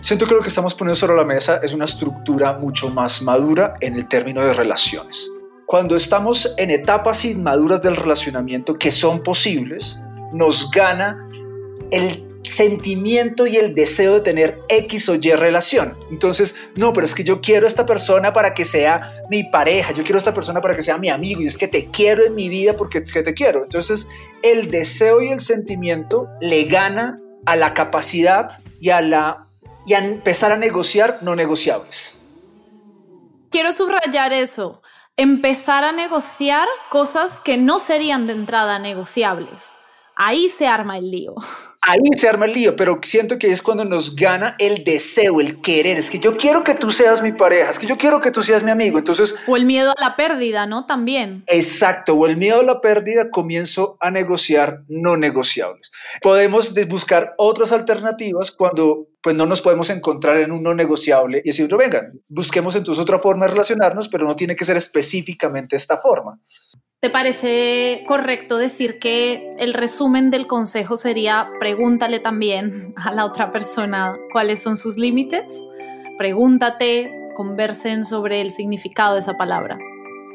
Siento 0.05 0.27
que 0.27 0.35
lo 0.35 0.43
que 0.43 0.49
estamos 0.49 0.75
poniendo 0.75 0.97
sobre 0.97 1.17
la 1.17 1.25
mesa 1.25 1.61
es 1.63 1.73
una 1.73 1.87
estructura 1.87 2.53
mucho 2.53 2.91
más 2.91 3.23
madura 3.23 3.73
en 3.81 3.95
el 3.95 4.07
término 4.07 4.45
de 4.45 4.53
relaciones. 4.53 5.31
Cuando 5.65 5.97
estamos 5.97 6.53
en 6.59 6.71
etapas 6.71 7.25
inmaduras 7.25 7.81
del 7.81 7.97
relacionamiento 7.97 8.79
que 8.79 8.93
son 8.93 9.23
posibles, 9.23 9.99
nos 10.35 10.71
gana 10.71 11.27
el 11.91 12.23
sentimiento 12.45 13.47
y 13.47 13.57
el 13.57 13.75
deseo 13.75 14.17
de 14.17 14.21
tener 14.21 14.61
X 14.69 15.09
o 15.09 15.15
Y 15.15 15.33
relación. 15.33 15.95
Entonces, 16.11 16.55
no, 16.77 16.93
pero 16.93 17.07
es 17.07 17.15
que 17.15 17.25
yo 17.25 17.41
quiero 17.41 17.65
a 17.65 17.69
esta 17.69 17.87
persona 17.87 18.35
para 18.35 18.53
que 18.53 18.67
sea 18.67 19.23
mi 19.31 19.45
pareja, 19.45 19.93
yo 19.93 20.03
quiero 20.03 20.17
a 20.17 20.19
esta 20.19 20.35
persona 20.35 20.61
para 20.61 20.77
que 20.77 20.83
sea 20.83 20.99
mi 20.99 21.09
amigo 21.09 21.41
y 21.41 21.47
es 21.47 21.57
que 21.57 21.67
te 21.67 21.87
quiero 21.87 22.27
en 22.27 22.35
mi 22.35 22.51
vida 22.51 22.75
porque 22.75 22.99
es 22.99 23.11
que 23.11 23.23
te 23.23 23.33
quiero. 23.33 23.63
Entonces, 23.63 24.07
el 24.43 24.71
deseo 24.71 25.23
y 25.23 25.29
el 25.29 25.41
sentimiento 25.41 26.29
le 26.43 26.65
gana 26.65 27.17
a 27.47 27.57
la 27.57 27.73
capacidad 27.73 28.59
y 28.81 28.91
a 28.91 29.01
la 29.01 29.44
y 29.87 29.95
a 29.95 29.99
empezar 29.99 30.53
a 30.53 30.57
negociar 30.57 31.19
no 31.23 31.37
negociables. 31.37 32.19
Quiero 33.50 33.73
subrayar 33.73 34.33
eso, 34.33 34.83
empezar 35.17 35.85
a 35.85 35.93
negociar 35.93 36.67
cosas 36.91 37.38
que 37.41 37.57
no 37.57 37.79
serían 37.79 38.26
de 38.26 38.33
entrada 38.33 38.79
negociables. 38.79 39.79
Ahí 40.17 40.49
se 40.49 40.67
arma 40.67 40.99
el 40.99 41.11
lío. 41.11 41.35
ahí 41.87 42.00
se 42.17 42.29
arma 42.29 42.47
el 42.47 42.55
lío, 42.55 42.76
pero 42.76 42.99
siento 43.03 43.38
que 43.38 43.53
es 43.53 43.62
cuando 43.62 43.85
nos 43.85 44.17
gana 44.17 44.57
el 44.59 44.85
deseo, 44.85 45.41
el 45.41 45.61
querer. 45.61 45.99
Es 45.99 46.11
que 46.11 46.19
yo 46.19 46.37
quiero 46.37 46.64
que 46.64 46.75
tú 46.75 46.91
seas 46.91 47.23
mi 47.23 47.33
pareja, 47.33 47.71
es 47.71 47.79
que 47.79 47.87
yo 47.87 47.99
quiero 47.99 48.21
que 48.21 48.31
tú 48.31 48.43
seas 48.43 48.62
mi 48.62 48.71
amigo. 48.71 48.99
Entonces. 48.99 49.35
O 49.47 49.57
el 49.57 49.64
miedo 49.64 49.91
a 49.91 50.00
la 50.00 50.17
pérdida, 50.17 50.67
¿no? 50.67 50.87
También. 50.87 51.45
Exacto, 51.47 52.14
o 52.14 52.26
el 52.26 52.37
miedo 52.37 52.61
a 52.61 52.64
la 52.64 52.81
pérdida, 52.81 53.31
comienzo 53.31 53.97
a 54.00 54.11
negociar 54.11 54.83
no 54.88 55.17
negociables. 55.17 55.93
Podemos 56.23 56.75
buscar 56.88 57.35
otras 57.37 57.73
alternativas 57.73 58.50
cuando 58.50 59.09
pues 59.21 59.35
no 59.35 59.47
nos 59.47 59.62
podemos 59.62 59.88
encontrar 59.88 60.37
en 60.37 60.53
un 60.53 60.62
no 60.62 60.75
negociable 60.75 61.41
y 61.43 61.49
decir, 61.49 61.67
vengan, 61.75 62.21
busquemos 62.29 62.76
entonces 62.76 63.00
otra 63.00 63.19
forma 63.19 63.47
de 63.47 63.53
relacionarnos, 63.53 64.09
pero 64.09 64.26
no 64.26 64.37
tiene 64.37 64.55
que 64.55 64.67
ser 64.67 64.76
específicamente 64.76 65.76
esta 65.76 65.97
forma. 65.97 66.38
¿Te 67.05 67.11
parece 67.11 68.03
correcto 68.07 68.57
decir 68.57 68.99
que 68.99 69.50
el 69.59 69.75
resumen 69.75 70.31
del 70.31 70.47
consejo 70.47 70.97
sería 70.97 71.50
pregúntale 71.75 72.21
también 72.21 72.95
a 72.95 73.12
la 73.12 73.25
otra 73.25 73.50
persona 73.50 74.16
cuáles 74.31 74.62
son 74.62 74.76
sus 74.76 74.97
límites? 74.97 75.66
Pregúntate, 76.16 77.11
conversen 77.35 78.04
sobre 78.04 78.40
el 78.40 78.50
significado 78.50 79.14
de 79.14 79.21
esa 79.21 79.37
palabra. 79.37 79.76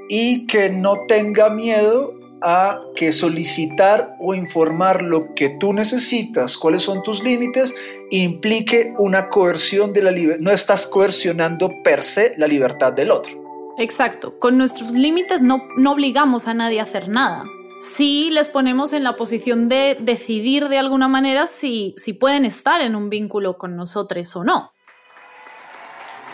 Y 0.10 0.48
que 0.48 0.70
no 0.70 1.06
tenga 1.08 1.50
miedo 1.50 2.14
a 2.42 2.82
que 2.94 3.14
solicitar 3.14 4.18
o 4.20 4.36
informar 4.36 5.02
lo 5.02 5.34
que 5.34 5.48
tú 5.48 5.72
necesitas, 5.72 6.58
cuáles 6.58 6.84
son 6.84 7.04
tus 7.04 7.24
límites, 7.24 7.74
implique 8.12 8.94
una 8.98 9.30
coerción 9.30 9.94
de 9.94 10.02
la 10.02 10.12
libertad. 10.12 10.42
No 10.44 10.52
estás 10.52 10.88
coercionando 10.88 11.82
per 11.84 12.04
se 12.04 12.34
la 12.38 12.48
libertad 12.48 12.92
del 12.92 13.12
otro. 13.12 13.32
Exacto, 13.78 14.38
con 14.40 14.58
nuestros 14.58 14.92
límites 14.92 15.42
no, 15.42 15.64
no 15.78 15.94
obligamos 15.94 16.50
a 16.50 16.54
nadie 16.54 16.82
a 16.82 16.84
hacer 16.84 17.08
nada. 17.08 17.46
Sí 17.80 18.30
les 18.30 18.50
ponemos 18.50 18.92
en 18.92 19.06
la 19.06 19.16
posición 19.16 19.70
de 19.70 19.96
decidir 20.00 20.68
de 20.68 20.78
alguna 20.78 21.08
manera 21.08 21.48
si, 21.48 21.96
si 21.98 22.12
pueden 22.12 22.44
estar 22.44 22.82
en 22.82 22.94
un 22.94 23.10
vínculo 23.10 23.58
con 23.58 23.78
nosotros 23.78 24.36
o 24.36 24.44
no. 24.44 24.74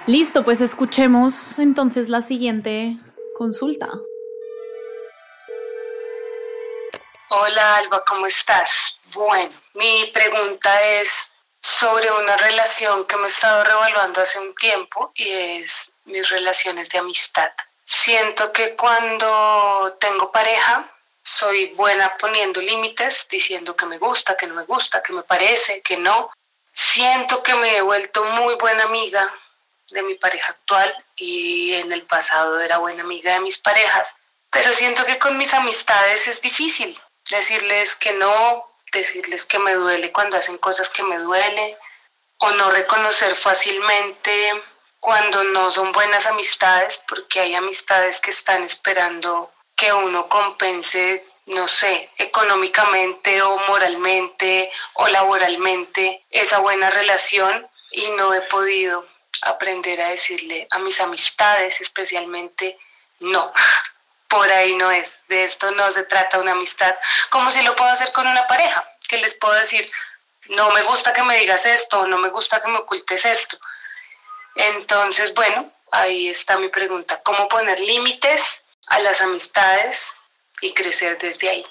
Listo, 0.08 0.44
pues 0.44 0.60
escuchemos 0.60 1.60
entonces 1.60 2.10
la 2.10 2.24
siguiente 2.24 2.98
consulta. 3.36 3.90
Hola 7.30 7.76
Alba, 7.78 8.04
¿cómo 8.08 8.26
estás? 8.26 9.00
Bueno, 9.14 9.54
mi 9.76 10.06
pregunta 10.14 10.82
es 10.82 11.32
sobre 11.62 12.10
una 12.24 12.38
relación 12.38 13.06
que 13.06 13.18
me 13.18 13.26
he 13.26 13.30
estado 13.30 13.64
revaluando 13.64 14.22
hace 14.22 14.40
un 14.40 14.56
tiempo 14.56 15.12
y 15.14 15.30
es 15.30 15.92
mis 16.06 16.28
relaciones 16.30 16.90
de 16.90 16.98
amistad. 16.98 17.52
Siento 17.84 18.52
que 18.52 18.76
cuando 18.76 19.96
tengo 20.00 20.32
pareja 20.32 20.92
soy 21.26 21.74
buena 21.74 22.16
poniendo 22.18 22.62
límites, 22.62 23.28
diciendo 23.30 23.76
que 23.76 23.88
me 23.88 23.98
gusta, 23.98 24.38
que 24.38 24.46
no 24.46 24.54
me 24.54 24.64
gusta, 24.64 25.02
que 25.02 25.12
me 25.12 25.24
parece, 25.24 25.82
que 25.82 25.98
no. 25.98 26.30
Siento 26.72 27.42
que 27.42 27.56
me 27.56 27.78
he 27.78 27.82
vuelto 27.82 28.24
muy 28.26 28.54
buena 28.56 28.84
amiga 28.84 29.34
de 29.90 30.04
mi 30.04 30.16
pareja 30.16 30.52
actual 30.52 30.96
y 31.16 31.74
en 31.74 31.92
el 31.92 32.04
pasado 32.04 32.60
era 32.60 32.78
buena 32.78 33.04
amiga 33.04 33.34
de 33.34 33.40
mis 33.40 33.58
parejas, 33.58 34.14
pero 34.52 34.74
siento 34.74 35.04
que 35.06 35.18
con 35.18 35.38
mis 35.38 35.54
amistades 35.54 36.28
es 36.28 36.42
difícil 36.42 37.00
decirles 37.30 37.96
que 37.96 38.14
no, 38.14 38.70
decirles 38.92 39.46
que 39.46 39.60
me 39.60 39.74
duele 39.74 40.12
cuando 40.12 40.38
hacen 40.38 40.58
cosas 40.58 40.90
que 40.90 41.04
me 41.04 41.18
duelen 41.18 41.76
o 42.38 42.52
no 42.52 42.70
reconocer 42.70 43.36
fácilmente 43.36 44.64
cuando 45.00 45.44
no 45.44 45.72
son 45.72 45.92
buenas 45.92 46.26
amistades, 46.26 47.02
porque 47.08 47.40
hay 47.40 47.56
amistades 47.56 48.20
que 48.20 48.32
están 48.32 48.64
esperando 48.64 49.52
que 49.76 49.92
uno 49.92 50.28
compense, 50.28 51.26
no 51.48 51.68
sé, 51.68 52.10
económicamente 52.18 53.42
o 53.42 53.58
moralmente 53.68 54.72
o 54.94 55.08
laboralmente 55.08 56.24
esa 56.30 56.60
buena 56.60 56.90
relación 56.90 57.68
y 57.92 58.10
no 58.12 58.34
he 58.34 58.42
podido 58.42 59.08
aprender 59.42 60.02
a 60.02 60.10
decirle 60.10 60.68
a 60.72 60.80
mis 60.80 61.00
amistades 61.00 61.82
especialmente 61.82 62.78
no. 63.20 63.54
Por 64.28 64.52
ahí 64.52 64.76
no 64.76 64.90
es, 64.90 65.24
de 65.28 65.46
esto 65.46 65.72
no 65.72 65.92
se 65.92 66.04
trata 66.04 66.40
una 66.40 66.54
amistad, 66.54 66.96
como 67.30 67.52
si 67.52 67.62
lo 67.62 67.76
puedo 67.76 67.92
hacer 67.92 68.12
con 68.12 68.28
una 68.28 68.48
pareja, 68.48 68.84
que 69.08 69.18
les 69.18 69.36
puedo 69.36 69.54
decir, 69.54 69.90
no 70.58 70.72
me 70.72 70.82
gusta 70.82 71.14
que 71.14 71.22
me 71.22 71.38
digas 71.38 71.66
esto, 71.66 72.08
no 72.08 72.18
me 72.18 72.30
gusta 72.30 72.60
que 72.62 72.68
me 72.68 72.80
ocultes 72.80 73.24
esto, 73.24 73.58
entonces, 74.56 75.34
bueno, 75.36 75.72
ahí 75.92 76.28
está 76.30 76.58
mi 76.58 76.70
pregunta, 76.70 77.22
¿cómo 77.22 77.48
poner 77.48 77.80
límites 77.80 78.65
a 78.88 79.00
las 79.00 79.22
amistades 79.22 80.14
y 80.62 80.74
crecer 80.74 81.18
desde 81.20 81.50
ahí? 81.50 81.64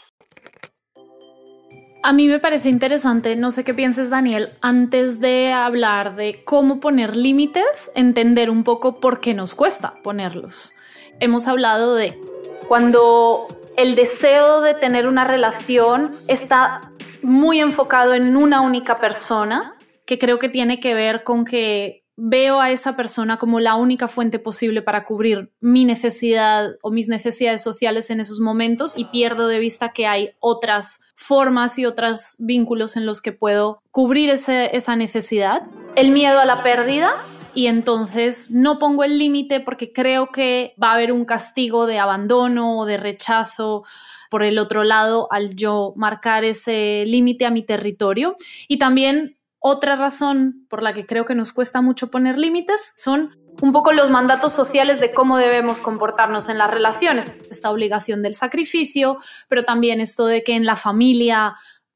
A 2.03 2.13
mí 2.13 2.29
me 2.29 2.39
parece 2.39 2.69
interesante, 2.69 3.35
no 3.35 3.51
sé 3.51 3.65
qué 3.65 3.73
pienses 3.73 4.11
Daniel, 4.11 4.51
antes 4.61 5.21
de 5.21 5.53
hablar 5.55 6.17
de 6.17 6.45
cómo 6.45 6.79
poner 6.79 7.17
límites, 7.17 7.91
entender 7.95 8.51
un 8.51 8.63
poco 8.63 9.01
por 9.01 9.21
qué 9.21 9.33
nos 9.33 9.55
cuesta 9.55 9.95
ponerlos. 10.03 10.75
Hemos 11.19 11.49
hablado 11.49 11.95
de 11.95 12.21
cuando 12.69 13.49
el 13.79 13.95
deseo 13.95 14.61
de 14.61 14.75
tener 14.75 15.07
una 15.07 15.25
relación 15.25 16.21
está 16.29 16.93
muy 17.23 17.61
enfocado 17.61 18.13
en 18.13 18.37
una 18.37 18.61
única 18.61 19.01
persona, 19.01 19.79
que 20.07 20.19
creo 20.19 20.39
que 20.39 20.51
tiene 20.51 20.81
que 20.81 20.93
ver 20.93 21.25
con 21.25 21.47
que 21.47 22.04
veo 22.17 22.61
a 22.61 22.71
esa 22.71 22.97
persona 22.97 23.39
como 23.39 23.61
la 23.61 23.75
única 23.75 24.09
fuente 24.09 24.39
posible 24.39 24.83
para 24.83 25.05
cubrir 25.05 25.53
mi 25.61 25.85
necesidad 25.85 26.77
o 26.83 26.91
mis 26.91 27.09
necesidades 27.09 27.63
sociales 27.63 28.11
en 28.11 28.21
esos 28.21 28.41
momentos 28.41 28.97
y 28.97 29.07
pierdo 29.07 29.49
de 29.49 29.59
vista 29.59 29.93
que 29.93 30.07
hay 30.07 30.31
otras 30.41 31.01
formas 31.17 31.79
y 31.79 31.87
otros 31.87 32.37
vínculos 32.39 32.97
en 32.97 33.07
los 33.07 33.21
que 33.21 33.33
puedo 33.33 33.79
cubrir 33.91 34.31
esa 34.31 34.97
necesidad. 34.97 35.63
El 35.97 36.13
miedo 36.13 36.39
a 36.39 36.45
la 36.45 36.63
pérdida 36.63 37.27
y 37.55 37.69
entonces 37.69 38.51
no 38.51 38.79
pongo 38.79 39.05
el 39.05 39.19
límite 39.19 39.61
porque 39.61 39.93
creo 39.93 40.33
que 40.33 40.75
va 40.83 40.91
a 40.91 40.95
haber 40.95 41.13
un 41.13 41.25
castigo 41.25 41.87
de 41.87 41.99
abandono 41.99 42.79
o 42.79 42.87
de 42.87 42.97
rechazo 42.97 43.85
por 44.29 44.43
el 44.43 44.59
otro 44.59 44.83
lado 44.83 45.29
al 45.31 45.55
yo 45.55 45.93
marcar 45.97 46.43
ese 46.45 47.05
límite 47.07 47.47
a 47.47 47.51
mi 47.51 47.63
territorio. 47.63 48.35
Y 48.67 48.79
también 48.79 49.37
otra 49.67 49.97
razón 49.97 50.67
por 50.69 50.83
la 50.83 50.93
que 50.93 51.07
creo 51.07 51.25
que 51.25 51.35
nos 51.35 51.55
cuesta 51.55 51.81
mucho 51.81 52.11
poner 52.11 52.39
límites 52.39 52.93
son 52.99 53.35
un 53.63 53.73
poco 53.73 53.93
los 53.93 54.11
mandatos 54.11 54.53
sociales 54.53 55.01
de 55.01 55.15
cómo 55.15 55.39
debemos 55.39 55.81
comportarnos 55.81 56.51
en 56.51 56.59
las 56.59 56.71
relaciones. 56.71 57.33
Esta 57.51 57.71
obligación 57.71 58.23
del 58.23 58.35
sacrificio, 58.35 59.17
pero 59.49 59.65
también 59.65 60.03
esto 60.03 60.27
de 60.27 60.43
que 60.43 60.55
en 60.55 60.67
la 60.67 60.77
familia 60.77 61.55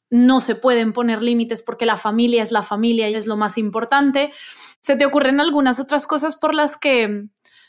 no 0.08 0.40
se 0.40 0.54
pueden 0.54 0.94
poner 0.94 1.22
límites 1.22 1.62
porque 1.62 1.84
la 1.84 1.98
familia 1.98 2.42
es 2.42 2.52
la 2.52 2.62
familia 2.62 3.10
y 3.10 3.16
es 3.16 3.26
lo 3.26 3.36
más 3.36 3.58
importante. 3.58 4.30
¿Se 4.80 4.96
te 4.96 5.04
ocurren 5.04 5.38
algunas 5.38 5.78
otras 5.78 6.06
cosas 6.06 6.36
por 6.36 6.54
las 6.54 6.78
que 6.78 7.26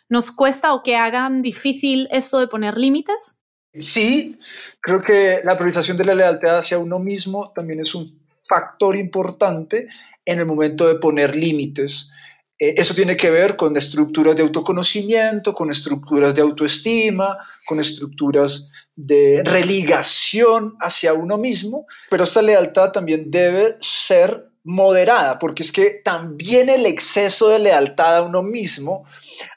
nos 0.08 0.32
cuesta 0.32 0.74
o 0.74 0.82
que 0.82 0.96
hagan 0.96 1.42
difícil 1.42 2.08
esto 2.10 2.40
de 2.40 2.48
poner 2.48 2.78
límites? 2.78 3.44
Sí, 3.74 4.40
creo 4.80 5.02
que 5.02 5.42
la 5.44 5.58
priorización 5.58 5.98
de 5.98 6.06
la 6.06 6.16
lealtad 6.16 6.60
hacia 6.60 6.80
uno 6.80 7.00
mismo 7.00 7.52
también 7.52 7.82
es 7.82 7.94
un 7.94 8.19
factor 8.50 8.96
importante 8.96 9.88
en 10.26 10.40
el 10.40 10.46
momento 10.46 10.88
de 10.88 10.96
poner 10.96 11.36
límites. 11.36 12.12
Eh, 12.58 12.74
eso 12.76 12.94
tiene 12.94 13.16
que 13.16 13.30
ver 13.30 13.56
con 13.56 13.78
estructuras 13.78 14.36
de 14.36 14.44
autoconocimiento, 14.44 15.54
con 15.54 15.72
estructuras 15.72 16.36
de 16.36 16.42
autoestima, 16.42 17.38
con 17.66 17.80
estructuras 17.80 18.70
de 18.96 19.44
religación 19.46 20.76
hacia 20.82 21.14
uno 21.14 21.38
mismo, 21.38 21.86
pero 22.10 22.26
esta 22.26 22.42
lealtad 22.42 22.92
también 22.92 23.32
debe 23.32 23.78
ser 23.80 24.50
moderada, 24.64 25.40
porque 25.40 25.64
es 25.64 25.72
que 25.72 26.02
también 26.04 26.70
el 26.70 26.86
exceso 26.86 27.48
de 27.48 27.60
lealtad 27.60 28.18
a 28.18 28.22
uno 28.24 28.44
mismo 28.44 29.06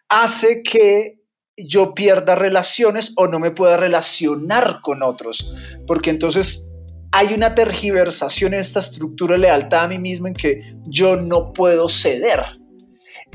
hace 0.09 0.63
que 0.63 1.19
yo 1.57 1.95
pierda 1.95 2.35
relaciones 2.35 3.13
o 3.17 3.27
no 3.27 3.41
me 3.41 3.51
pueda 3.51 3.77
relacionar 3.77 4.81
con 4.81 5.03
otros, 5.03 5.53
porque 5.87 6.11
entonces 6.11 6.67
hay 7.13 7.35
una 7.35 7.55
tergiversación 7.55 8.55
en 8.55 8.61
esta 8.61 8.81
estructura 8.81 9.35
de 9.35 9.43
lealtad 9.43 9.85
a 9.85 9.89
mí 9.89 9.99
mismo 9.99 10.29
en 10.29 10.35
que 10.35 10.75
yo 10.87 11.17
no 11.17 11.53
puedo 11.53 11.91
ceder. 11.91 12.59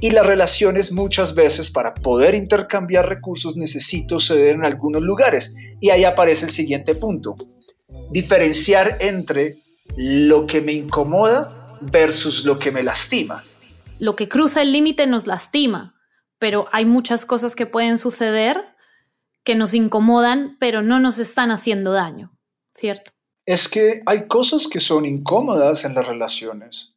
Y 0.02 0.10
las 0.10 0.26
relaciones 0.26 0.92
muchas 0.92 1.36
veces 1.36 1.70
para 1.70 1.94
poder 1.94 2.34
intercambiar 2.34 3.08
recursos 3.08 3.56
necesito 3.56 4.20
ceder 4.20 4.56
en 4.56 4.66
algunos 4.66 5.04
lugares. 5.04 5.54
Y 5.80 5.92
ahí 5.92 6.04
aparece 6.06 6.46
el 6.46 6.52
siguiente 6.52 6.96
punto. 6.96 7.36
Diferenciar 8.12 8.98
entre 9.00 9.58
lo 9.96 10.48
que 10.48 10.60
me 10.60 10.74
incomoda 10.74 11.78
versus 11.80 12.46
lo 12.46 12.58
que 12.58 12.72
me 12.72 12.82
lastima. 12.82 13.44
Lo 14.00 14.16
que 14.16 14.28
cruza 14.28 14.64
el 14.64 14.72
límite 14.72 15.06
nos 15.06 15.28
lastima, 15.28 15.96
pero 16.40 16.68
hay 16.72 16.86
muchas 16.86 17.26
cosas 17.26 17.56
que 17.56 17.66
pueden 17.68 17.98
suceder 17.98 18.64
que 19.44 19.56
nos 19.56 19.74
incomodan, 19.74 20.58
pero 20.60 20.82
no 20.82 21.00
nos 21.00 21.20
están 21.20 21.52
haciendo 21.52 21.92
daño, 21.92 22.32
¿cierto? 22.76 23.17
Es 23.48 23.70
que 23.70 24.02
hay 24.06 24.28
cosas 24.28 24.68
que 24.68 24.82
son 24.82 25.06
incómodas 25.06 25.86
en 25.86 25.96
las 25.96 26.06
relaciones. 26.06 26.94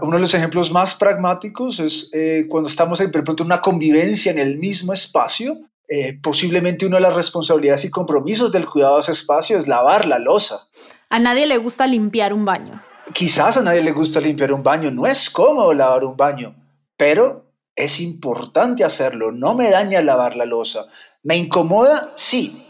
Uno 0.00 0.16
de 0.16 0.22
los 0.22 0.32
ejemplos 0.32 0.72
más 0.72 0.94
pragmáticos 0.94 1.80
es 1.80 2.10
eh, 2.14 2.46
cuando 2.48 2.70
estamos 2.70 2.98
en, 3.00 3.10
por 3.10 3.20
ejemplo, 3.20 3.44
una 3.44 3.60
convivencia 3.60 4.32
en 4.32 4.38
el 4.38 4.56
mismo 4.56 4.94
espacio. 4.94 5.60
Eh, 5.88 6.18
posiblemente 6.22 6.86
una 6.86 6.96
de 6.96 7.02
las 7.02 7.14
responsabilidades 7.14 7.84
y 7.84 7.90
compromisos 7.90 8.50
del 8.50 8.66
cuidado 8.66 8.94
de 8.94 9.00
ese 9.02 9.12
espacio 9.12 9.58
es 9.58 9.68
lavar 9.68 10.06
la 10.06 10.18
losa. 10.18 10.66
A 11.10 11.18
nadie 11.18 11.46
le 11.46 11.58
gusta 11.58 11.86
limpiar 11.86 12.32
un 12.32 12.46
baño. 12.46 12.82
Quizás 13.12 13.58
a 13.58 13.62
nadie 13.62 13.82
le 13.82 13.92
gusta 13.92 14.18
limpiar 14.18 14.54
un 14.54 14.62
baño, 14.62 14.90
no 14.90 15.06
es 15.06 15.28
cómodo 15.28 15.74
lavar 15.74 16.04
un 16.04 16.16
baño, 16.16 16.54
pero 16.96 17.44
es 17.76 18.00
importante 18.00 18.82
hacerlo, 18.84 19.30
no 19.30 19.54
me 19.54 19.70
daña 19.70 20.00
lavar 20.00 20.36
la 20.36 20.46
losa. 20.46 20.86
¿Me 21.22 21.36
incomoda? 21.36 22.12
Sí, 22.14 22.61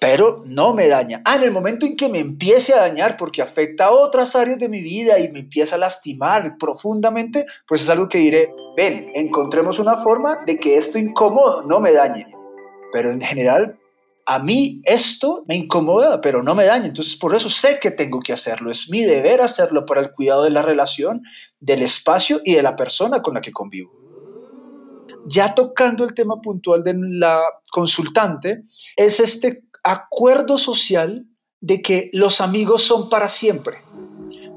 pero 0.00 0.42
no 0.46 0.72
me 0.72 0.88
daña. 0.88 1.20
Ah, 1.26 1.36
en 1.36 1.42
el 1.42 1.52
momento 1.52 1.84
en 1.84 1.94
que 1.94 2.08
me 2.08 2.18
empiece 2.18 2.72
a 2.72 2.80
dañar 2.80 3.18
porque 3.18 3.42
afecta 3.42 3.84
a 3.84 3.90
otras 3.90 4.34
áreas 4.34 4.58
de 4.58 4.68
mi 4.68 4.80
vida 4.80 5.18
y 5.18 5.30
me 5.30 5.40
empieza 5.40 5.76
a 5.76 5.78
lastimar 5.78 6.56
profundamente, 6.58 7.44
pues 7.68 7.82
es 7.82 7.90
algo 7.90 8.08
que 8.08 8.16
diré, 8.16 8.50
ven, 8.74 9.10
encontremos 9.14 9.78
una 9.78 9.98
forma 10.02 10.38
de 10.46 10.58
que 10.58 10.78
esto 10.78 10.96
incómodo 10.96 11.62
no 11.62 11.80
me 11.80 11.92
dañe. 11.92 12.26
Pero 12.92 13.12
en 13.12 13.20
general 13.20 13.78
a 14.24 14.38
mí 14.38 14.80
esto 14.84 15.44
me 15.46 15.56
incomoda, 15.56 16.20
pero 16.22 16.42
no 16.42 16.54
me 16.54 16.64
daña. 16.64 16.86
Entonces, 16.86 17.14
por 17.16 17.34
eso 17.34 17.50
sé 17.50 17.78
que 17.78 17.90
tengo 17.90 18.20
que 18.20 18.32
hacerlo. 18.32 18.70
Es 18.70 18.88
mi 18.88 19.04
deber 19.04 19.42
hacerlo 19.42 19.84
para 19.84 20.00
el 20.00 20.12
cuidado 20.12 20.44
de 20.44 20.50
la 20.50 20.62
relación, 20.62 21.22
del 21.58 21.82
espacio 21.82 22.40
y 22.42 22.54
de 22.54 22.62
la 22.62 22.74
persona 22.74 23.20
con 23.20 23.34
la 23.34 23.42
que 23.42 23.52
convivo. 23.52 23.92
Ya 25.26 25.54
tocando 25.54 26.04
el 26.04 26.14
tema 26.14 26.40
puntual 26.40 26.82
de 26.82 26.94
la 26.96 27.42
consultante, 27.70 28.62
es 28.96 29.20
este 29.20 29.64
acuerdo 29.82 30.58
social 30.58 31.26
de 31.60 31.82
que 31.82 32.10
los 32.12 32.40
amigos 32.40 32.82
son 32.82 33.08
para 33.08 33.28
siempre, 33.28 33.78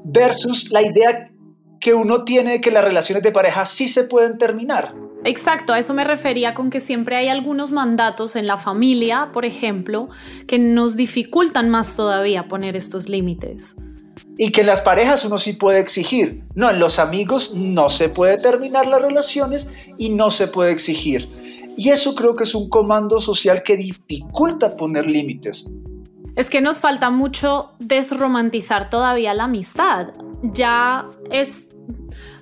versus 0.04 0.70
la 0.70 0.82
idea 0.82 1.30
que 1.80 1.94
uno 1.94 2.24
tiene 2.24 2.52
de 2.52 2.60
que 2.60 2.70
las 2.70 2.84
relaciones 2.84 3.22
de 3.22 3.32
pareja 3.32 3.66
sí 3.66 3.88
se 3.88 4.04
pueden 4.04 4.38
terminar. 4.38 4.94
Exacto, 5.24 5.72
a 5.72 5.78
eso 5.78 5.94
me 5.94 6.04
refería 6.04 6.52
con 6.52 6.68
que 6.70 6.80
siempre 6.80 7.16
hay 7.16 7.28
algunos 7.28 7.72
mandatos 7.72 8.36
en 8.36 8.46
la 8.46 8.58
familia, 8.58 9.30
por 9.32 9.46
ejemplo, 9.46 10.08
que 10.46 10.58
nos 10.58 10.96
dificultan 10.96 11.70
más 11.70 11.96
todavía 11.96 12.42
poner 12.44 12.76
estos 12.76 13.08
límites. 13.08 13.76
Y 14.36 14.50
que 14.50 14.62
en 14.62 14.66
las 14.66 14.80
parejas 14.80 15.24
uno 15.24 15.38
sí 15.38 15.54
puede 15.54 15.78
exigir. 15.78 16.42
No, 16.54 16.70
en 16.70 16.78
los 16.78 16.98
amigos 16.98 17.54
no 17.54 17.88
se 17.88 18.08
puede 18.08 18.36
terminar 18.36 18.86
las 18.86 19.00
relaciones 19.00 19.68
y 19.96 20.10
no 20.10 20.30
se 20.30 20.48
puede 20.48 20.72
exigir. 20.72 21.28
Y 21.76 21.90
eso 21.90 22.14
creo 22.14 22.34
que 22.34 22.44
es 22.44 22.54
un 22.54 22.68
comando 22.68 23.20
social 23.20 23.62
que 23.62 23.76
dificulta 23.76 24.76
poner 24.76 25.10
límites. 25.10 25.66
Es 26.36 26.50
que 26.50 26.60
nos 26.60 26.78
falta 26.78 27.10
mucho 27.10 27.70
desromantizar 27.78 28.90
todavía 28.90 29.34
la 29.34 29.44
amistad. 29.44 30.08
Ya 30.42 31.04
es 31.30 31.74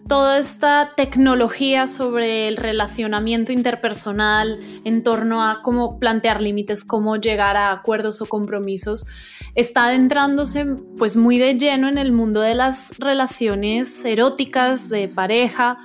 toda 0.08 0.38
esta 0.38 0.92
tecnología 0.96 1.86
sobre 1.86 2.48
el 2.48 2.56
relacionamiento 2.56 3.52
interpersonal 3.52 4.58
en 4.84 5.02
torno 5.02 5.44
a 5.44 5.62
cómo 5.62 5.98
plantear 5.98 6.42
límites, 6.42 6.84
cómo 6.84 7.16
llegar 7.16 7.56
a 7.56 7.72
acuerdos 7.72 8.20
o 8.20 8.26
compromisos, 8.26 9.06
está 9.54 9.86
adentrándose 9.86 10.66
pues 10.96 11.16
muy 11.16 11.38
de 11.38 11.54
lleno 11.54 11.88
en 11.88 11.98
el 11.98 12.12
mundo 12.12 12.40
de 12.40 12.54
las 12.54 12.98
relaciones 12.98 14.04
eróticas 14.04 14.88
de 14.88 15.08
pareja, 15.08 15.78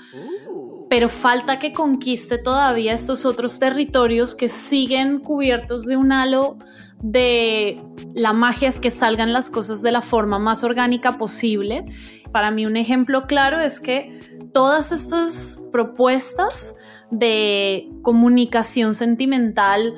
pero 0.89 1.09
falta 1.09 1.59
que 1.59 1.73
conquiste 1.73 2.37
todavía 2.37 2.93
estos 2.93 3.25
otros 3.25 3.59
territorios 3.59 4.35
que 4.35 4.49
siguen 4.49 5.19
cubiertos 5.19 5.85
de 5.85 5.97
un 5.97 6.11
halo 6.11 6.57
de 7.01 7.79
la 8.13 8.33
magia 8.33 8.69
es 8.69 8.79
que 8.79 8.89
salgan 8.89 9.33
las 9.33 9.49
cosas 9.49 9.81
de 9.81 9.91
la 9.91 10.01
forma 10.01 10.39
más 10.39 10.63
orgánica 10.63 11.17
posible. 11.17 11.85
Para 12.31 12.51
mí 12.51 12.65
un 12.65 12.77
ejemplo 12.77 13.27
claro 13.27 13.59
es 13.59 13.79
que 13.79 14.19
todas 14.53 14.91
estas 14.91 15.61
propuestas 15.71 16.75
de 17.11 17.89
comunicación 18.01 18.93
sentimental 18.93 19.93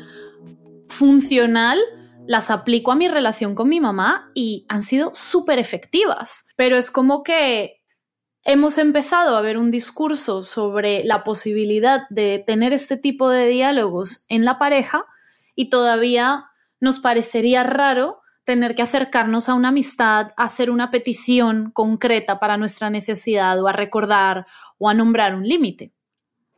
funcional 0.88 1.80
las 2.28 2.52
aplico 2.52 2.92
a 2.92 2.96
mi 2.96 3.08
relación 3.08 3.56
con 3.56 3.70
mi 3.70 3.80
mamá 3.80 4.28
y 4.36 4.66
han 4.70 4.84
sido 4.84 5.12
súper 5.14 5.58
efectivas. 5.58 6.46
Pero 6.58 6.78
es 6.78 6.92
como 6.92 7.24
que 7.24 7.79
hemos 8.44 8.78
empezado 8.78 9.38
a 9.38 9.42
ver 9.42 9.58
un 9.58 9.72
discurso 9.72 10.44
sobre 10.44 11.04
la 11.04 11.24
posibilidad 11.24 12.02
de 12.10 12.44
tener 12.46 12.74
este 12.74 12.98
tipo 12.98 13.30
de 13.30 13.48
diálogos 13.48 14.26
en 14.30 14.46
la 14.46 14.58
pareja 14.58 15.06
y 15.56 15.70
todavía 15.70 16.46
nos 16.80 17.00
parecería 17.00 17.64
raro 17.64 18.22
tener 18.46 18.74
que 18.74 18.82
acercarnos 18.82 19.48
a 19.48 19.54
una 19.54 19.68
amistad, 19.68 20.30
a 20.36 20.46
hacer 20.46 20.72
una 20.72 20.90
petición 20.90 21.70
concreta 21.72 22.40
para 22.40 22.58
nuestra 22.58 22.90
necesidad 22.90 23.62
o 23.62 23.68
a 23.68 23.74
recordar 23.74 24.48
o 24.80 24.90
a 24.90 24.94
nombrar 24.94 25.36
un 25.36 25.48
límite. 25.48 25.94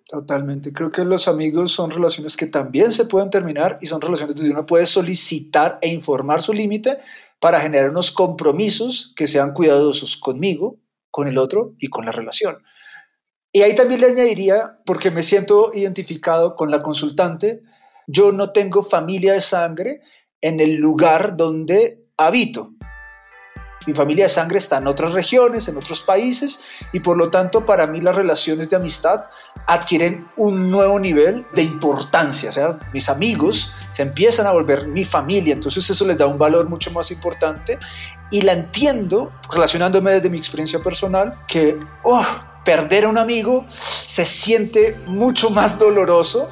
Totalmente. 0.08 0.72
Creo 0.72 0.92
que 0.92 1.04
los 1.04 1.28
amigos 1.28 1.72
son 1.72 1.92
relaciones 1.92 2.38
que 2.38 2.48
también 2.48 2.92
se 2.92 3.06
pueden 3.06 3.30
terminar 3.30 3.78
y 3.82 3.88
son 3.88 4.02
relaciones 4.02 4.36
donde 4.36 4.52
uno 4.52 4.66
puede 4.66 4.86
solicitar 4.86 5.80
e 5.82 5.90
informar 5.90 6.42
su 6.42 6.54
límite 6.54 7.00
para 7.40 7.60
generar 7.60 7.90
unos 7.90 8.12
compromisos 8.12 9.14
que 9.16 9.28
sean 9.28 9.54
cuidadosos 9.54 10.16
conmigo, 10.18 10.78
con 11.12 11.28
el 11.28 11.38
otro 11.38 11.76
y 11.80 11.90
con 11.90 12.06
la 12.06 12.12
relación. 12.12 12.64
Y 13.52 13.62
ahí 13.62 13.76
también 13.76 14.02
le 14.02 14.08
añadiría, 14.08 14.80
porque 14.86 15.12
me 15.12 15.24
siento 15.24 15.72
identificado 15.74 16.56
con 16.56 16.72
la 16.72 16.82
consultante, 16.82 17.62
yo 18.08 18.32
no 18.32 18.52
tengo 18.52 18.82
familia 18.84 19.34
de 19.34 19.42
sangre 19.42 20.02
en 20.40 20.60
el 20.60 20.76
lugar 20.76 21.36
donde 21.36 21.98
habito. 22.18 22.70
Mi 23.88 23.94
familia 23.94 24.26
de 24.26 24.30
sangre 24.30 24.60
está 24.60 24.78
en 24.78 24.88
otras 24.88 25.14
regiones, 25.14 25.68
en 25.68 25.78
otros 25.78 26.02
países 26.02 26.60
y 26.94 27.00
por 27.00 27.18
lo 27.18 27.30
tanto 27.30 27.66
para 27.66 27.88
mí 27.88 28.00
las 28.00 28.16
relaciones 28.16 28.70
de 28.70 28.76
amistad 28.76 29.26
adquieren 29.66 30.28
un 30.38 30.70
nuevo 30.70 31.00
nivel 31.00 31.44
de 31.54 31.64
importancia. 31.64 32.50
O 32.50 32.54
sea, 32.54 32.80
mis 32.94 33.10
amigos 33.10 33.74
se 33.94 34.04
empiezan 34.04 34.46
a 34.46 34.52
volver 34.52 34.88
mi 34.88 35.06
familia, 35.06 35.54
entonces 35.54 35.90
eso 35.90 36.06
les 36.06 36.18
da 36.18 36.28
un 36.28 36.38
valor 36.38 36.70
mucho 36.70 36.92
más 36.92 37.10
importante 37.12 37.80
y 38.30 38.42
la 38.42 38.54
entiendo 38.54 39.30
relacionándome 39.52 40.12
desde 40.12 40.30
mi 40.30 40.38
experiencia 40.38 40.80
personal 40.80 41.32
que 41.48 41.78
oh, 42.04 42.26
perder 42.64 43.06
a 43.06 43.10
un 43.10 43.18
amigo 43.18 43.66
se 43.70 44.26
siente 44.26 45.00
mucho 45.08 45.50
más 45.50 45.78
doloroso 45.78 46.50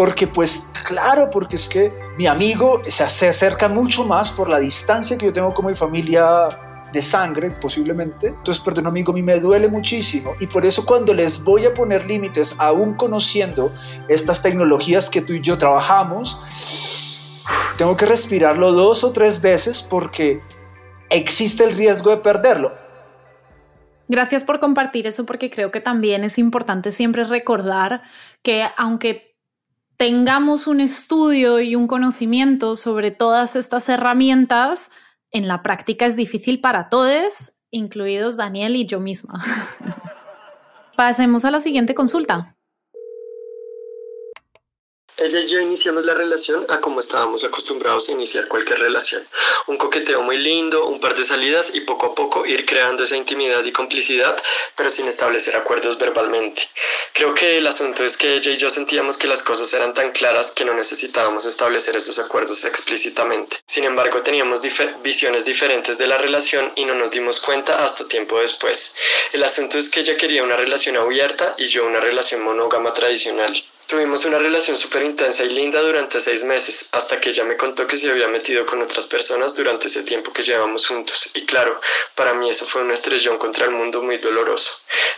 porque 0.00 0.26
pues 0.26 0.66
claro, 0.86 1.28
porque 1.30 1.56
es 1.56 1.68
que 1.68 1.92
mi 2.16 2.26
amigo 2.26 2.80
se 2.88 3.04
acerca 3.04 3.68
mucho 3.68 4.02
más 4.02 4.30
por 4.30 4.48
la 4.48 4.58
distancia 4.58 5.18
que 5.18 5.26
yo 5.26 5.32
tengo 5.34 5.52
con 5.52 5.66
mi 5.66 5.74
familia 5.74 6.48
de 6.90 7.02
sangre 7.02 7.50
posiblemente. 7.50 8.28
Entonces 8.28 8.64
perder 8.64 8.84
un 8.84 8.86
amigo 8.86 9.12
a 9.12 9.14
mí 9.14 9.20
me 9.20 9.38
duele 9.38 9.68
muchísimo 9.68 10.32
y 10.40 10.46
por 10.46 10.64
eso 10.64 10.86
cuando 10.86 11.12
les 11.12 11.44
voy 11.44 11.66
a 11.66 11.74
poner 11.74 12.06
límites, 12.06 12.54
aún 12.56 12.94
conociendo 12.94 13.74
estas 14.08 14.40
tecnologías 14.40 15.10
que 15.10 15.20
tú 15.20 15.34
y 15.34 15.42
yo 15.42 15.58
trabajamos, 15.58 16.40
tengo 17.76 17.94
que 17.94 18.06
respirarlo 18.06 18.72
dos 18.72 19.04
o 19.04 19.12
tres 19.12 19.42
veces 19.42 19.82
porque 19.82 20.40
existe 21.10 21.62
el 21.62 21.76
riesgo 21.76 22.08
de 22.08 22.16
perderlo. 22.16 22.72
Gracias 24.08 24.44
por 24.44 24.60
compartir 24.60 25.06
eso 25.06 25.26
porque 25.26 25.50
creo 25.50 25.70
que 25.70 25.82
también 25.82 26.24
es 26.24 26.38
importante 26.38 26.90
siempre 26.90 27.24
recordar 27.24 28.00
que 28.42 28.64
aunque 28.78 29.29
tengamos 30.00 30.66
un 30.66 30.80
estudio 30.80 31.60
y 31.60 31.76
un 31.76 31.86
conocimiento 31.86 32.74
sobre 32.74 33.10
todas 33.10 33.54
estas 33.54 33.86
herramientas, 33.90 34.90
en 35.30 35.46
la 35.46 35.62
práctica 35.62 36.06
es 36.06 36.16
difícil 36.16 36.62
para 36.62 36.88
todos, 36.88 37.58
incluidos 37.70 38.38
Daniel 38.38 38.76
y 38.76 38.86
yo 38.86 38.98
misma. 38.98 39.44
Pasemos 40.96 41.44
a 41.44 41.50
la 41.50 41.60
siguiente 41.60 41.94
consulta. 41.94 42.56
Ella 45.20 45.40
y 45.40 45.46
yo 45.48 45.60
iniciamos 45.60 46.06
la 46.06 46.14
relación 46.14 46.64
a 46.70 46.80
como 46.80 46.98
estábamos 46.98 47.44
acostumbrados 47.44 48.08
a 48.08 48.12
iniciar 48.12 48.48
cualquier 48.48 48.78
relación. 48.78 49.28
Un 49.66 49.76
coqueteo 49.76 50.22
muy 50.22 50.38
lindo, 50.38 50.86
un 50.86 50.98
par 50.98 51.14
de 51.14 51.24
salidas 51.24 51.74
y 51.74 51.82
poco 51.82 52.06
a 52.06 52.14
poco 52.14 52.46
ir 52.46 52.64
creando 52.64 53.02
esa 53.02 53.18
intimidad 53.18 53.62
y 53.62 53.70
complicidad, 53.70 54.42
pero 54.76 54.88
sin 54.88 55.08
establecer 55.08 55.54
acuerdos 55.56 55.98
verbalmente. 55.98 56.66
Creo 57.12 57.34
que 57.34 57.58
el 57.58 57.66
asunto 57.66 58.02
es 58.02 58.16
que 58.16 58.36
ella 58.36 58.52
y 58.52 58.56
yo 58.56 58.70
sentíamos 58.70 59.18
que 59.18 59.26
las 59.26 59.42
cosas 59.42 59.70
eran 59.74 59.92
tan 59.92 60.12
claras 60.12 60.52
que 60.52 60.64
no 60.64 60.72
necesitábamos 60.72 61.44
establecer 61.44 61.98
esos 61.98 62.18
acuerdos 62.18 62.64
explícitamente. 62.64 63.58
Sin 63.66 63.84
embargo, 63.84 64.22
teníamos 64.22 64.62
visiones 65.02 65.44
diferentes 65.44 65.98
de 65.98 66.06
la 66.06 66.16
relación 66.16 66.72
y 66.76 66.86
no 66.86 66.94
nos 66.94 67.10
dimos 67.10 67.40
cuenta 67.40 67.84
hasta 67.84 68.08
tiempo 68.08 68.40
después. 68.40 68.94
El 69.34 69.44
asunto 69.44 69.76
es 69.76 69.90
que 69.90 70.00
ella 70.00 70.16
quería 70.16 70.42
una 70.42 70.56
relación 70.56 70.96
abierta 70.96 71.56
y 71.58 71.66
yo 71.66 71.84
una 71.84 72.00
relación 72.00 72.40
monógama 72.42 72.94
tradicional. 72.94 73.62
Tuvimos 73.90 74.24
una 74.24 74.38
relación 74.38 74.76
súper 74.76 75.02
intensa 75.02 75.42
y 75.42 75.50
linda 75.50 75.80
durante 75.80 76.20
seis 76.20 76.44
meses, 76.44 76.88
hasta 76.92 77.20
que 77.20 77.30
ella 77.30 77.42
me 77.42 77.56
contó 77.56 77.88
que 77.88 77.96
se 77.96 78.08
había 78.08 78.28
metido 78.28 78.64
con 78.64 78.80
otras 78.80 79.06
personas 79.06 79.52
durante 79.52 79.88
ese 79.88 80.04
tiempo 80.04 80.32
que 80.32 80.44
llevamos 80.44 80.86
juntos. 80.86 81.28
Y 81.34 81.44
claro, 81.44 81.80
para 82.14 82.32
mí 82.32 82.48
eso 82.48 82.64
fue 82.66 82.82
un 82.82 82.92
estrellón 82.92 83.36
contra 83.36 83.64
el 83.64 83.72
mundo 83.72 84.00
muy 84.00 84.18
doloroso. 84.18 84.70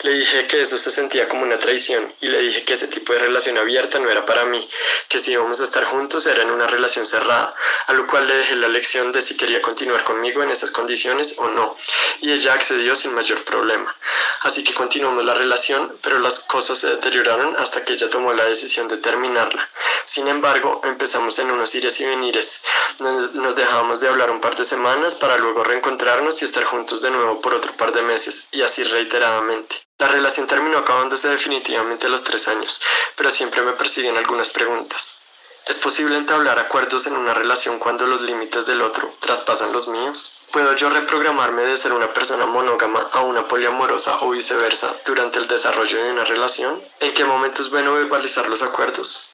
Le 0.03 0.13
dije 0.15 0.47
que 0.47 0.61
eso 0.61 0.77
se 0.77 0.91
sentía 0.91 1.29
como 1.29 1.43
una 1.43 1.59
traición 1.59 2.13
y 2.21 2.27
le 2.27 2.41
dije 2.41 2.65
que 2.65 2.73
ese 2.73 2.89
tipo 2.89 3.13
de 3.13 3.21
relación 3.21 3.57
abierta 3.59 3.99
no 3.99 4.11
era 4.11 4.27
para 4.27 4.45
mí, 4.45 4.69
que 5.09 5.19
si 5.19 5.33
íbamos 5.33 5.61
a 5.61 5.65
estar 5.65 5.85
juntos 5.85 6.27
era 6.27 6.43
en 6.43 6.51
una 6.51 6.67
relación 6.67 7.07
cerrada, 7.07 7.55
a 7.87 7.93
lo 7.93 8.07
cual 8.07 8.27
le 8.27 8.35
dejé 8.35 8.57
la 8.57 8.69
lección 8.69 9.13
de 9.13 9.23
si 9.23 9.37
quería 9.37 9.63
continuar 9.63 10.05
conmigo 10.05 10.43
en 10.43 10.51
esas 10.51 10.71
condiciones 10.71 11.39
o 11.39 11.49
no. 11.49 11.77
Y 12.21 12.33
ella 12.33 12.55
accedió 12.55 12.95
sin 12.95 13.15
mayor 13.15 13.45
problema. 13.45 13.95
Así 14.41 14.65
que 14.65 14.75
continuamos 14.75 15.25
la 15.25 15.35
relación, 15.35 15.97
pero 16.03 16.19
las 16.19 16.41
cosas 16.41 16.79
se 16.79 16.89
deterioraron 16.89 17.55
hasta 17.57 17.85
que 17.85 17.93
ella 17.93 18.11
tomó 18.11 18.33
la 18.33 18.45
decisión 18.45 18.89
de 18.89 18.97
terminarla. 18.97 19.69
Sin 20.05 20.27
embargo, 20.29 20.81
empezamos 20.85 21.39
en 21.39 21.51
unos 21.51 21.75
ires 21.75 22.01
y 22.01 22.05
venires. 22.05 22.61
Nos, 23.01 23.35
nos 23.35 23.57
dejábamos 23.57 24.01
de 24.01 24.09
hablar 24.09 24.31
un 24.31 24.41
par 24.41 24.57
de 24.57 24.65
semanas 24.65 25.15
para 25.15 25.39
luego 25.39 25.63
reencontrarnos 25.63 26.43
y 26.43 26.45
estar 26.45 26.65
juntos 26.65 27.03
de 27.03 27.11
nuevo 27.11 27.41
por 27.41 27.55
otro 27.55 27.73
par 27.73 27.93
de 27.93 28.03
meses, 28.03 28.49
y 28.53 28.63
así 28.63 28.83
reiteradamente. 28.83 29.72
La 29.99 30.09
relación 30.09 30.47
terminó 30.47 30.79
acabándose 30.79 31.29
definitivamente 31.29 32.07
a 32.07 32.11
los 32.11 32.23
tres 32.23 32.49
años, 32.49 32.81
pero 33.17 33.31
siempre 33.31 33.63
me 33.63 33.73
persiguen 33.73 34.17
algunas 34.17 34.49
preguntas. 34.49 35.23
¿Es 35.67 35.79
posible 35.79 36.19
entablar 36.19 36.59
acuerdos 36.59 37.07
en 37.07 37.17
una 37.17 37.35
relación 37.35 37.79
cuando 37.79 38.05
los 38.05 38.23
límites 38.23 38.67
del 38.67 38.83
otro 38.83 39.15
traspasan 39.21 39.73
los 39.73 39.87
míos? 39.87 40.43
¿Puedo 40.51 40.75
yo 40.75 40.91
reprogramarme 40.91 41.63
de 41.63 41.77
ser 41.77 41.93
una 41.93 42.13
persona 42.13 42.47
monógama 42.47 43.09
a 43.13 43.21
una 43.21 43.47
poliamorosa 43.47 44.19
o 44.23 44.31
viceversa 44.31 44.93
durante 45.07 45.39
el 45.39 45.47
desarrollo 45.47 46.03
de 46.03 46.11
una 46.11 46.25
relación? 46.25 46.83
¿En 46.99 47.15
qué 47.15 47.25
momento 47.25 47.63
es 47.63 47.71
bueno 47.71 47.95
verbalizar 47.95 48.49
los 48.49 48.63
acuerdos? 48.65 49.31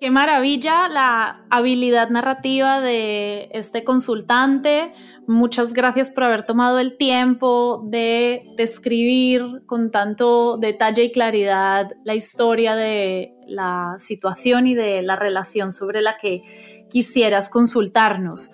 Qué 0.00 0.10
maravilla 0.10 0.88
la 0.88 1.44
habilidad 1.50 2.08
narrativa 2.08 2.80
de 2.80 3.50
este 3.52 3.84
consultante. 3.84 4.94
Muchas 5.26 5.74
gracias 5.74 6.10
por 6.10 6.24
haber 6.24 6.46
tomado 6.46 6.78
el 6.78 6.96
tiempo 6.96 7.84
de 7.86 8.46
describir 8.56 9.44
con 9.66 9.90
tanto 9.90 10.56
detalle 10.56 11.04
y 11.04 11.12
claridad 11.12 11.90
la 12.02 12.14
historia 12.14 12.76
de 12.76 13.34
la 13.46 13.96
situación 13.98 14.66
y 14.66 14.74
de 14.74 15.02
la 15.02 15.16
relación 15.16 15.70
sobre 15.70 16.00
la 16.00 16.16
que 16.16 16.44
quisieras 16.88 17.50
consultarnos 17.50 18.52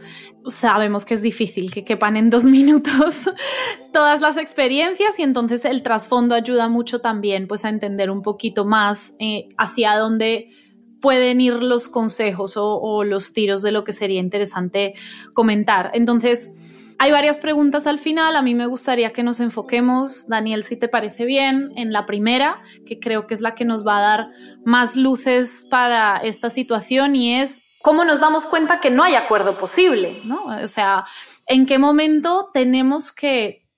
sabemos 0.48 1.04
que 1.04 1.14
es 1.14 1.22
difícil 1.22 1.72
que 1.72 1.84
quepan 1.84 2.16
en 2.16 2.30
dos 2.30 2.44
minutos 2.44 3.30
todas 3.92 4.20
las 4.20 4.36
experiencias 4.36 5.18
y 5.18 5.22
entonces 5.22 5.64
el 5.64 5.82
trasfondo 5.82 6.34
ayuda 6.34 6.68
mucho 6.68 7.00
también 7.00 7.48
pues 7.48 7.64
a 7.64 7.68
entender 7.68 8.10
un 8.10 8.22
poquito 8.22 8.64
más 8.64 9.14
eh, 9.18 9.48
hacia 9.58 9.96
dónde 9.96 10.48
pueden 11.06 11.40
ir 11.40 11.62
los 11.62 11.88
consejos 11.88 12.54
o, 12.56 13.04
los 13.04 13.32
tiros 13.32 13.62
de 13.62 13.70
lo 13.70 13.84
que 13.84 13.92
sería 13.92 14.18
interesante 14.18 14.94
comentar. 15.34 15.92
Entonces, 15.94 16.96
hay 16.98 17.12
varias 17.12 17.38
preguntas 17.38 17.86
al 17.86 18.00
final. 18.00 18.34
A 18.34 18.42
mí 18.42 18.56
me 18.56 18.66
gustaría 18.66 19.12
que 19.12 19.22
nos 19.22 19.38
enfoquemos, 19.38 20.26
Daniel, 20.26 20.64
si 20.64 20.74
te 20.74 20.88
parece 20.88 21.24
bien, 21.24 21.70
en 21.76 21.92
la 21.92 22.06
primera, 22.06 22.60
que 22.86 22.98
creo 22.98 23.28
que 23.28 23.34
es 23.34 23.40
la 23.40 23.54
que 23.54 23.64
nos 23.64 23.86
va 23.86 23.98
a 23.98 24.00
dar 24.00 24.30
más 24.64 24.96
luces 24.96 25.68
para 25.70 26.16
esta 26.16 26.50
situación 26.50 27.14
y 27.14 27.36
es 27.36 27.78
¿cómo 27.82 28.04
nos 28.04 28.18
damos 28.18 28.44
cuenta 28.44 28.80
que 28.80 28.90
no 28.90 29.04
hay 29.04 29.14
acuerdo 29.14 29.58
posible? 29.58 30.20
¿no? 30.24 30.46
O 30.60 30.66
sea, 30.66 31.04
¿en 31.46 31.66
qué 31.66 31.78
momento 31.78 32.50
tenemos 32.52 33.12
que 33.12 33.68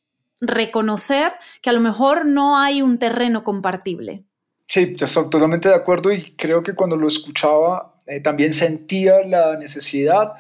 reconocer 0.41 1.35
que 1.61 1.69
a 1.69 1.75
lo 1.75 1.81
mejor 1.81 2.25
no 2.25 2.59
hay 2.59 2.81
un 2.81 2.99
terreno 2.99 3.45
compartible? 3.45 4.25
Sí, 4.69 4.95
estoy 5.01 5.31
totalmente 5.31 5.71
de 5.71 5.75
acuerdo 5.75 6.13
y 6.13 6.33
creo 6.37 6.63
que 6.63 6.75
cuando 6.75 6.95
lo 6.95 7.09
escuchaba 7.09 7.95
eh, 8.07 8.21
también 8.21 8.53
sentía 8.53 9.23
la 9.27 9.57
necesidad 9.57 10.35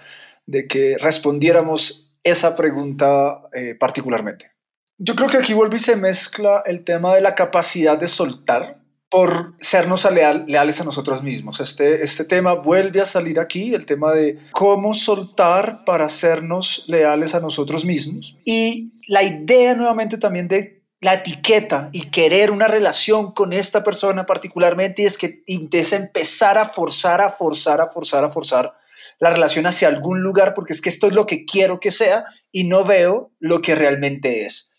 de 0.46 0.66
que 0.68 0.96
respondiéramos 0.98 2.12
esa 2.22 2.54
pregunta 2.54 3.40
eh, 3.54 3.74
particularmente. 3.74 4.52
Yo 4.98 5.14
creo 5.14 5.28
que 5.28 5.38
aquí 5.38 5.54
vuelve 5.54 5.76
y 5.76 5.80
se 5.80 5.96
mezcla 5.96 6.62
el 6.66 6.84
tema 6.84 7.14
de 7.14 7.22
la 7.22 7.34
capacidad 7.34 7.96
de 7.96 8.06
soltar 8.06 8.78
por 9.10 9.54
sernos 9.60 10.06
leales 10.46 10.80
a 10.80 10.84
nosotros 10.84 11.22
mismos. 11.22 11.60
Este, 11.60 12.02
este 12.02 12.24
tema 12.24 12.52
vuelve 12.52 13.00
a 13.00 13.06
salir 13.06 13.40
aquí, 13.40 13.74
el 13.74 13.86
tema 13.86 14.12
de 14.12 14.38
cómo 14.52 14.92
soltar 14.92 15.84
para 15.86 16.10
sernos 16.10 16.84
leales 16.86 17.34
a 17.34 17.40
nosotros 17.40 17.86
mismos. 17.86 18.36
Y 18.44 18.92
la 19.06 19.22
idea 19.22 19.74
nuevamente 19.74 20.18
también 20.18 20.48
de 20.48 20.77
la 21.00 21.14
etiqueta 21.14 21.90
y 21.92 22.10
querer 22.10 22.50
una 22.50 22.66
relación 22.66 23.32
con 23.32 23.52
esta 23.52 23.84
persona 23.84 24.26
particularmente 24.26 25.02
y 25.02 25.06
es 25.06 25.16
que 25.16 25.42
es 25.46 25.92
empezar 25.92 26.58
a 26.58 26.70
forzar, 26.70 27.20
a 27.20 27.30
forzar, 27.30 27.80
a 27.80 27.90
forzar, 27.90 28.24
a 28.24 28.30
forzar 28.30 28.74
la 29.20 29.30
relación 29.30 29.66
hacia 29.66 29.88
algún 29.88 30.22
lugar 30.22 30.54
porque 30.54 30.72
es 30.72 30.80
que 30.80 30.88
esto 30.88 31.06
es 31.06 31.12
lo 31.12 31.26
que 31.26 31.44
quiero 31.44 31.78
que 31.78 31.90
sea 31.90 32.24
y 32.50 32.64
no 32.64 32.84
veo 32.84 33.32
lo 33.38 33.62
que 33.62 33.74
realmente 33.74 34.44
es. 34.44 34.70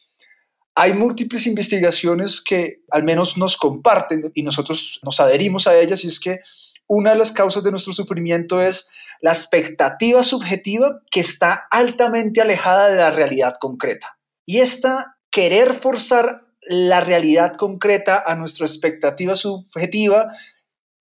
Hay 0.75 0.93
múltiples 0.93 1.45
investigaciones 1.47 2.41
que 2.41 2.81
al 2.91 3.03
menos 3.03 3.37
nos 3.37 3.57
comparten 3.57 4.31
y 4.33 4.43
nosotros 4.43 4.99
nos 5.03 5.19
adherimos 5.19 5.67
a 5.67 5.77
ellas 5.77 6.03
y 6.03 6.07
es 6.07 6.19
que 6.19 6.39
una 6.87 7.11
de 7.11 7.17
las 7.17 7.31
causas 7.31 7.63
de 7.63 7.71
nuestro 7.71 7.93
sufrimiento 7.93 8.61
es 8.61 8.89
la 9.21 9.31
expectativa 9.31 10.23
subjetiva 10.23 11.01
que 11.11 11.19
está 11.19 11.67
altamente 11.69 12.41
alejada 12.41 12.89
de 12.89 12.95
la 12.95 13.11
realidad 13.11 13.55
concreta. 13.59 14.17
Y 14.45 14.59
esta 14.59 15.17
querer 15.31 15.75
forzar 15.75 16.43
la 16.61 17.01
realidad 17.01 17.53
concreta 17.55 18.23
a 18.25 18.35
nuestra 18.35 18.65
expectativa 18.65 19.35
subjetiva 19.35 20.31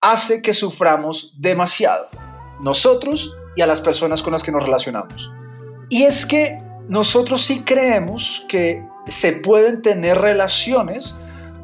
hace 0.01 0.41
que 0.41 0.53
suframos 0.53 1.33
demasiado, 1.37 2.09
nosotros 2.61 3.35
y 3.55 3.61
a 3.61 3.67
las 3.67 3.81
personas 3.81 4.23
con 4.23 4.33
las 4.33 4.43
que 4.43 4.51
nos 4.51 4.63
relacionamos. 4.63 5.31
Y 5.89 6.03
es 6.03 6.25
que 6.25 6.57
nosotros 6.87 7.41
sí 7.41 7.63
creemos 7.63 8.45
que 8.47 8.83
se 9.07 9.33
pueden 9.33 9.81
tener 9.81 10.17
relaciones 10.17 11.15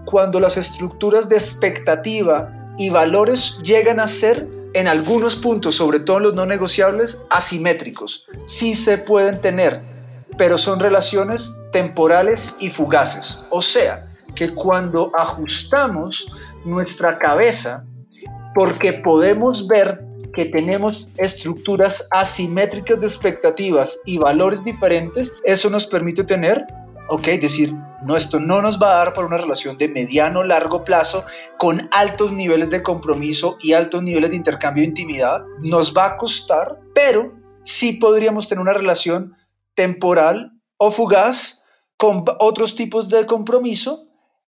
cuando 0.05 0.39
las 0.39 0.57
estructuras 0.57 1.29
de 1.29 1.35
expectativa 1.35 2.51
y 2.77 2.89
valores 2.89 3.57
llegan 3.63 3.99
a 3.99 4.07
ser 4.07 4.47
en 4.73 4.87
algunos 4.87 5.35
puntos, 5.35 5.75
sobre 5.75 5.99
todo 5.99 6.17
en 6.17 6.23
los 6.23 6.33
no 6.33 6.45
negociables, 6.45 7.21
asimétricos. 7.29 8.25
Sí 8.45 8.75
se 8.75 8.97
pueden 8.97 9.39
tener, 9.39 9.79
pero 10.37 10.57
son 10.57 10.79
relaciones 10.79 11.55
temporales 11.75 12.55
y 12.57 12.69
fugaces. 12.69 13.43
O 13.49 13.61
sea, 13.61 14.07
que 14.33 14.55
cuando 14.55 15.11
ajustamos 15.13 16.31
nuestra 16.63 17.19
cabeza, 17.19 17.83
porque 18.53 18.93
podemos 18.93 19.67
ver 19.67 20.01
que 20.33 20.45
tenemos 20.45 21.09
estructuras 21.17 22.07
asimétricas 22.11 22.97
de 22.97 23.07
expectativas 23.07 23.99
y 24.05 24.17
valores 24.17 24.63
diferentes, 24.63 25.33
eso 25.43 25.69
nos 25.69 25.85
permite 25.85 26.23
tener 26.23 26.65
ok, 27.09 27.27
decir, 27.41 27.73
no, 28.05 28.15
esto 28.15 28.39
no 28.39 28.61
nos 28.61 28.81
va 28.81 28.93
a 28.93 28.97
dar 28.99 29.13
para 29.13 29.27
una 29.27 29.37
relación 29.37 29.77
de 29.77 29.89
mediano 29.89 30.45
largo 30.45 30.85
plazo 30.85 31.25
con 31.57 31.89
altos 31.91 32.31
niveles 32.31 32.69
de 32.69 32.81
compromiso 32.81 33.57
y 33.61 33.73
altos 33.73 34.01
niveles 34.01 34.29
de 34.29 34.37
intercambio 34.37 34.81
de 34.81 34.87
intimidad, 34.87 35.41
nos 35.59 35.93
va 35.93 36.05
a 36.05 36.17
costar, 36.17 36.79
pero 36.95 37.33
sí 37.63 37.93
podríamos 37.93 38.47
tener 38.47 38.61
una 38.61 38.73
relación 38.73 39.35
temporal 39.75 40.53
o 40.77 40.89
fugaz 40.89 41.61
con 41.97 42.25
otros 42.39 42.75
tipos 42.75 43.09
de 43.09 43.25
compromiso, 43.25 44.07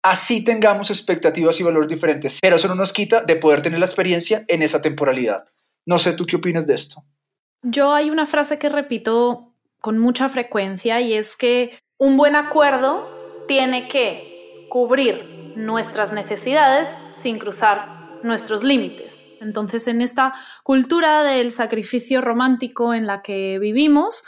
así 0.03 0.45
tengamos 0.45 0.91
expectativas 0.91 1.59
y 1.61 1.63
valores 1.63 1.89
diferentes, 1.89 2.39
pero 2.41 2.57
eso 2.57 2.69
no 2.69 2.75
nos 2.75 2.93
quita 2.93 3.23
de 3.23 3.37
poder 3.37 3.63
tener 3.63 3.79
la 3.79 3.87
experiencia 3.87 4.45
en 4.49 4.63
esa 4.63 4.81
temporalidad. 4.81 5.45
No 5.85 5.99
sé, 5.99 6.13
¿tú 6.13 6.27
qué 6.27 6.37
opinas 6.37 6.67
de 6.67 6.75
esto? 6.75 7.05
Yo 7.63 7.93
hay 7.93 8.11
una 8.11 8.27
frase 8.27 8.59
que 8.59 8.69
repito 8.69 9.53
con 9.81 9.99
mucha 9.99 10.29
frecuencia 10.29 11.01
y 11.01 11.15
es 11.15 11.37
que 11.37 11.79
un 11.99 12.17
buen 12.17 12.37
acuerdo 12.37 13.45
tiene 13.49 13.89
que 13.89 14.67
cubrir 14.71 15.55
nuestras 15.57 16.13
necesidades 16.13 16.91
sin 17.13 17.39
cruzar 17.39 18.21
nuestros 18.23 18.63
límites. 18.63 19.19
Entonces, 19.41 19.87
en 19.87 20.03
esta 20.03 20.33
cultura 20.63 21.23
del 21.23 21.51
sacrificio 21.51 22.21
romántico 22.21 22.95
en 22.95 23.07
la 23.07 23.23
que 23.23 23.59
vivimos, 23.59 24.25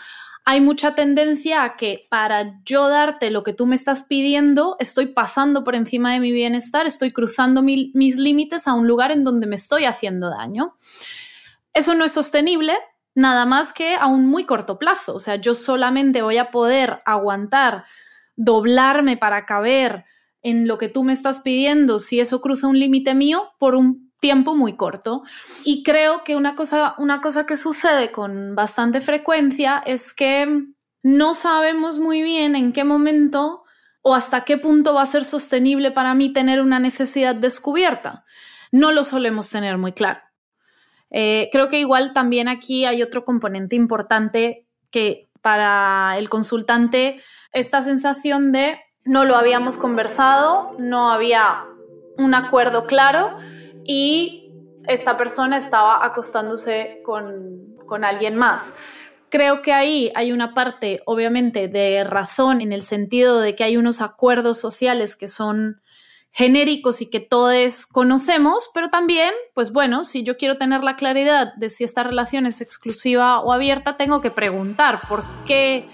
hay 0.50 0.62
mucha 0.62 0.94
tendencia 0.94 1.62
a 1.62 1.76
que 1.76 2.04
para 2.08 2.58
yo 2.64 2.88
darte 2.88 3.30
lo 3.30 3.42
que 3.42 3.52
tú 3.52 3.66
me 3.66 3.74
estás 3.74 4.04
pidiendo, 4.04 4.76
estoy 4.78 5.04
pasando 5.04 5.62
por 5.62 5.74
encima 5.74 6.14
de 6.14 6.20
mi 6.20 6.32
bienestar, 6.32 6.86
estoy 6.86 7.12
cruzando 7.12 7.60
mis 7.62 8.16
límites 8.16 8.66
a 8.66 8.72
un 8.72 8.88
lugar 8.88 9.12
en 9.12 9.24
donde 9.24 9.46
me 9.46 9.56
estoy 9.56 9.84
haciendo 9.84 10.30
daño. 10.30 10.74
Eso 11.74 11.94
no 11.94 12.02
es 12.02 12.12
sostenible, 12.12 12.72
nada 13.14 13.44
más 13.44 13.74
que 13.74 13.96
a 13.96 14.06
un 14.06 14.24
muy 14.24 14.44
corto 14.44 14.78
plazo. 14.78 15.16
O 15.16 15.18
sea, 15.18 15.36
yo 15.36 15.52
solamente 15.52 16.22
voy 16.22 16.38
a 16.38 16.50
poder 16.50 17.00
aguantar, 17.04 17.84
doblarme 18.34 19.18
para 19.18 19.44
caber 19.44 20.06
en 20.40 20.66
lo 20.66 20.78
que 20.78 20.88
tú 20.88 21.04
me 21.04 21.12
estás 21.12 21.40
pidiendo 21.40 21.98
si 21.98 22.20
eso 22.20 22.40
cruza 22.40 22.68
un 22.68 22.78
límite 22.78 23.14
mío 23.14 23.50
por 23.58 23.74
un 23.74 24.07
tiempo 24.20 24.54
muy 24.54 24.76
corto. 24.76 25.22
Y 25.64 25.82
creo 25.82 26.24
que 26.24 26.36
una 26.36 26.54
cosa, 26.54 26.94
una 26.98 27.20
cosa 27.20 27.46
que 27.46 27.56
sucede 27.56 28.10
con 28.10 28.54
bastante 28.54 29.00
frecuencia 29.00 29.82
es 29.84 30.12
que 30.12 30.66
no 31.02 31.34
sabemos 31.34 31.98
muy 31.98 32.22
bien 32.22 32.56
en 32.56 32.72
qué 32.72 32.84
momento 32.84 33.62
o 34.02 34.14
hasta 34.14 34.42
qué 34.42 34.58
punto 34.58 34.94
va 34.94 35.02
a 35.02 35.06
ser 35.06 35.24
sostenible 35.24 35.90
para 35.90 36.14
mí 36.14 36.32
tener 36.32 36.60
una 36.60 36.78
necesidad 36.78 37.34
descubierta. 37.34 38.24
No 38.72 38.92
lo 38.92 39.02
solemos 39.02 39.50
tener 39.50 39.78
muy 39.78 39.92
claro. 39.92 40.20
Eh, 41.10 41.48
creo 41.52 41.68
que 41.68 41.78
igual 41.78 42.12
también 42.12 42.48
aquí 42.48 42.84
hay 42.84 43.02
otro 43.02 43.24
componente 43.24 43.76
importante 43.76 44.66
que 44.90 45.28
para 45.40 46.18
el 46.18 46.28
consultante 46.28 47.20
esta 47.52 47.80
sensación 47.80 48.52
de 48.52 48.78
no 49.04 49.24
lo 49.24 49.36
habíamos 49.36 49.78
conversado, 49.78 50.74
no 50.78 51.10
había 51.10 51.64
un 52.18 52.34
acuerdo 52.34 52.86
claro 52.86 53.36
y 53.88 54.52
esta 54.86 55.16
persona 55.16 55.56
estaba 55.56 56.04
acostándose 56.04 57.00
con, 57.04 57.74
con 57.86 58.04
alguien 58.04 58.36
más. 58.36 58.72
Creo 59.30 59.62
que 59.62 59.72
ahí 59.72 60.12
hay 60.14 60.30
una 60.30 60.52
parte, 60.52 61.00
obviamente, 61.06 61.68
de 61.68 62.04
razón 62.04 62.60
en 62.60 62.72
el 62.72 62.82
sentido 62.82 63.40
de 63.40 63.56
que 63.56 63.64
hay 63.64 63.78
unos 63.78 64.02
acuerdos 64.02 64.60
sociales 64.60 65.16
que 65.16 65.26
son 65.26 65.80
genéricos 66.30 67.00
y 67.00 67.08
que 67.08 67.20
todos 67.20 67.86
conocemos, 67.86 68.70
pero 68.74 68.90
también, 68.90 69.32
pues 69.54 69.72
bueno, 69.72 70.04
si 70.04 70.22
yo 70.22 70.36
quiero 70.36 70.58
tener 70.58 70.84
la 70.84 70.96
claridad 70.96 71.54
de 71.54 71.70
si 71.70 71.84
esta 71.84 72.02
relación 72.02 72.44
es 72.44 72.60
exclusiva 72.60 73.40
o 73.40 73.52
abierta, 73.52 73.96
tengo 73.96 74.20
que 74.20 74.30
preguntar 74.30 75.00
por 75.08 75.24
qué 75.46 75.88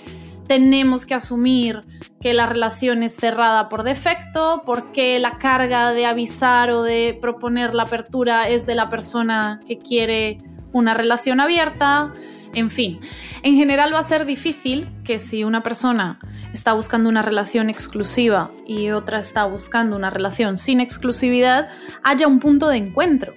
tenemos 0.47 1.07
que 1.07 1.15
asumir 1.15 1.81
que 2.21 2.35
la 2.35 2.47
relación 2.47 3.03
es 3.03 3.17
cerrada 3.17 3.69
por 3.69 3.83
defecto, 3.83 4.63
por 4.65 4.93
qué 4.93 5.19
la 5.19 5.39
carga 5.39 5.93
de 5.93 6.07
avisar 6.07 6.71
o 6.71 6.83
de 6.83 7.19
proponer 7.21 7.75
la 7.75 7.85
apertura 7.85 8.49
es 8.49 8.67
de 8.67 8.75
la 8.75 8.89
persona 8.89 9.61
que 9.67 9.79
quiere 9.79 10.39
una 10.73 10.95
relación 10.95 11.41
abierta, 11.41 12.13
en 12.55 12.71
fin. 12.71 13.01
En 13.43 13.55
general 13.55 13.95
va 13.95 14.01
a 14.01 14.05
ser 14.05 14.27
difícil 14.27 14.89
que 15.05 15.19
si 15.19 15.45
una 15.45 15.63
persona 15.63 16.19
está 16.53 16.73
buscando 16.73 17.09
una 17.09 17.23
relación 17.23 17.71
exclusiva 17.71 18.51
y 18.67 18.91
otra 18.91 19.19
está 19.19 19.45
buscando 19.45 19.97
una 19.97 20.11
relación 20.11 20.57
sin 20.57 20.81
exclusividad, 20.81 21.69
haya 22.03 22.27
un 22.27 22.39
punto 22.39 22.69
de 22.69 22.79
encuentro. 22.79 23.35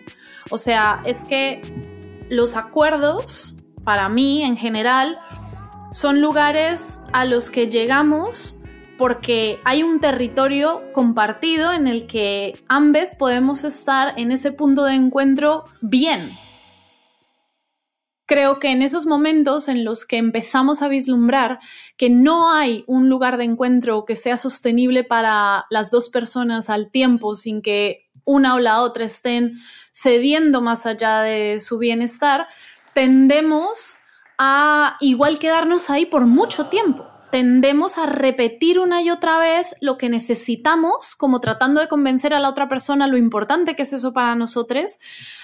O 0.50 0.58
sea, 0.58 1.02
es 1.06 1.24
que 1.24 1.62
los 2.30 2.56
acuerdos, 2.56 3.58
para 3.84 4.10
mí 4.10 4.44
en 4.44 4.56
general, 4.56 5.20
son 5.92 6.22
lugares 6.22 7.04
a 7.14 7.26
los 7.26 7.50
que 7.50 7.70
llegamos 7.70 8.60
porque 8.98 9.60
hay 9.64 9.84
un 9.84 10.00
territorio 10.00 10.82
compartido 10.92 11.72
en 11.72 11.88
el 11.88 12.08
que 12.08 12.60
ambos 12.68 13.16
podemos 13.18 13.64
estar 13.64 14.14
en 14.18 14.32
ese 14.32 14.52
punto 14.52 14.84
de 14.86 14.96
encuentro 14.96 15.66
bien, 15.82 16.32
creo 18.28 18.60
que 18.60 18.72
en 18.72 18.82
esos 18.82 19.08
momentos 19.08 19.70
en 19.70 19.84
los 19.86 20.06
que 20.06 20.18
empezamos 20.18 20.82
a 20.82 20.90
vislumbrar 20.90 21.60
que 21.96 22.10
no 22.10 22.52
hay 22.52 22.84
un 22.86 23.10
lugar 23.10 23.38
de 23.38 23.46
encuentro 23.46 24.06
que 24.06 24.16
sea 24.16 24.38
sostenible 24.38 25.04
para 25.04 25.66
las 25.70 25.90
dos 25.90 26.10
personas 26.10 26.70
al 26.70 26.92
tiempo 26.92 27.34
sin 27.36 27.62
que 27.62 28.10
una 28.26 28.56
o 28.56 28.60
la 28.60 28.82
otra 28.82 29.06
estén 29.06 29.54
cediendo 29.94 30.62
más 30.62 30.86
allá 30.86 31.22
de 31.22 31.60
su 31.60 31.78
bienestar, 31.78 32.48
tendemos 32.94 33.98
a 34.38 34.98
igual 35.00 35.40
quedarnos 35.40 35.90
ahí 35.90 36.06
por 36.06 36.26
mucho 36.26 36.68
tiempo. 36.68 37.08
Tendemos 37.32 37.98
a 37.98 38.06
repetir 38.06 38.80
una 38.80 39.02
y 39.02 39.10
otra 39.10 39.38
vez 39.38 39.76
lo 39.82 39.98
que 39.98 40.10
necesitamos, 40.10 41.16
como 41.16 41.42
tratando 41.42 41.82
de 41.82 41.90
convencer 41.90 42.34
a 42.34 42.40
la 42.40 42.50
otra 42.50 42.70
persona 42.70 43.08
lo 43.08 43.18
importante 43.18 43.76
que 43.76 43.84
es 43.84 43.92
eso 43.92 44.14
para 44.14 44.36
nosotros. 44.36 44.98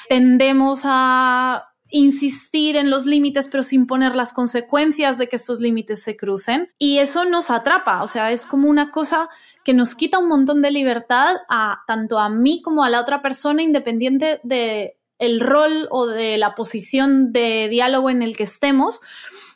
Tendemos 0.08 0.84
a 0.86 1.73
insistir 1.89 2.75
en 2.75 2.89
los 2.89 3.06
límites 3.06 3.47
pero 3.47 3.62
sin 3.62 3.86
poner 3.86 4.15
las 4.15 4.34
consecuencias 4.34 5.19
de 5.19 5.29
que 5.29 5.36
estos 5.36 5.60
límites 5.60 6.01
se 6.01 6.17
crucen 6.17 6.71
y 6.79 6.97
eso 6.97 7.23
nos 7.23 7.51
atrapa, 7.51 8.01
o 8.01 8.08
sea, 8.08 8.32
es 8.32 8.47
como 8.47 8.67
una 8.67 8.89
cosa 8.89 9.29
que 9.63 9.75
nos 9.75 9.93
quita 9.93 10.17
un 10.17 10.27
montón 10.27 10.63
de 10.63 10.71
libertad 10.71 11.36
a 11.49 11.84
tanto 11.86 12.17
a 12.17 12.29
mí 12.29 12.63
como 12.63 12.84
a 12.84 12.89
la 12.89 12.99
otra 12.99 13.21
persona 13.21 13.62
independiente 13.62 14.39
de 14.43 14.97
el 15.25 15.39
rol 15.39 15.88
o 15.91 16.07
de 16.07 16.38
la 16.38 16.55
posición 16.55 17.31
de 17.31 17.67
diálogo 17.69 18.09
en 18.09 18.21
el 18.21 18.36
que 18.36 18.43
estemos, 18.43 19.01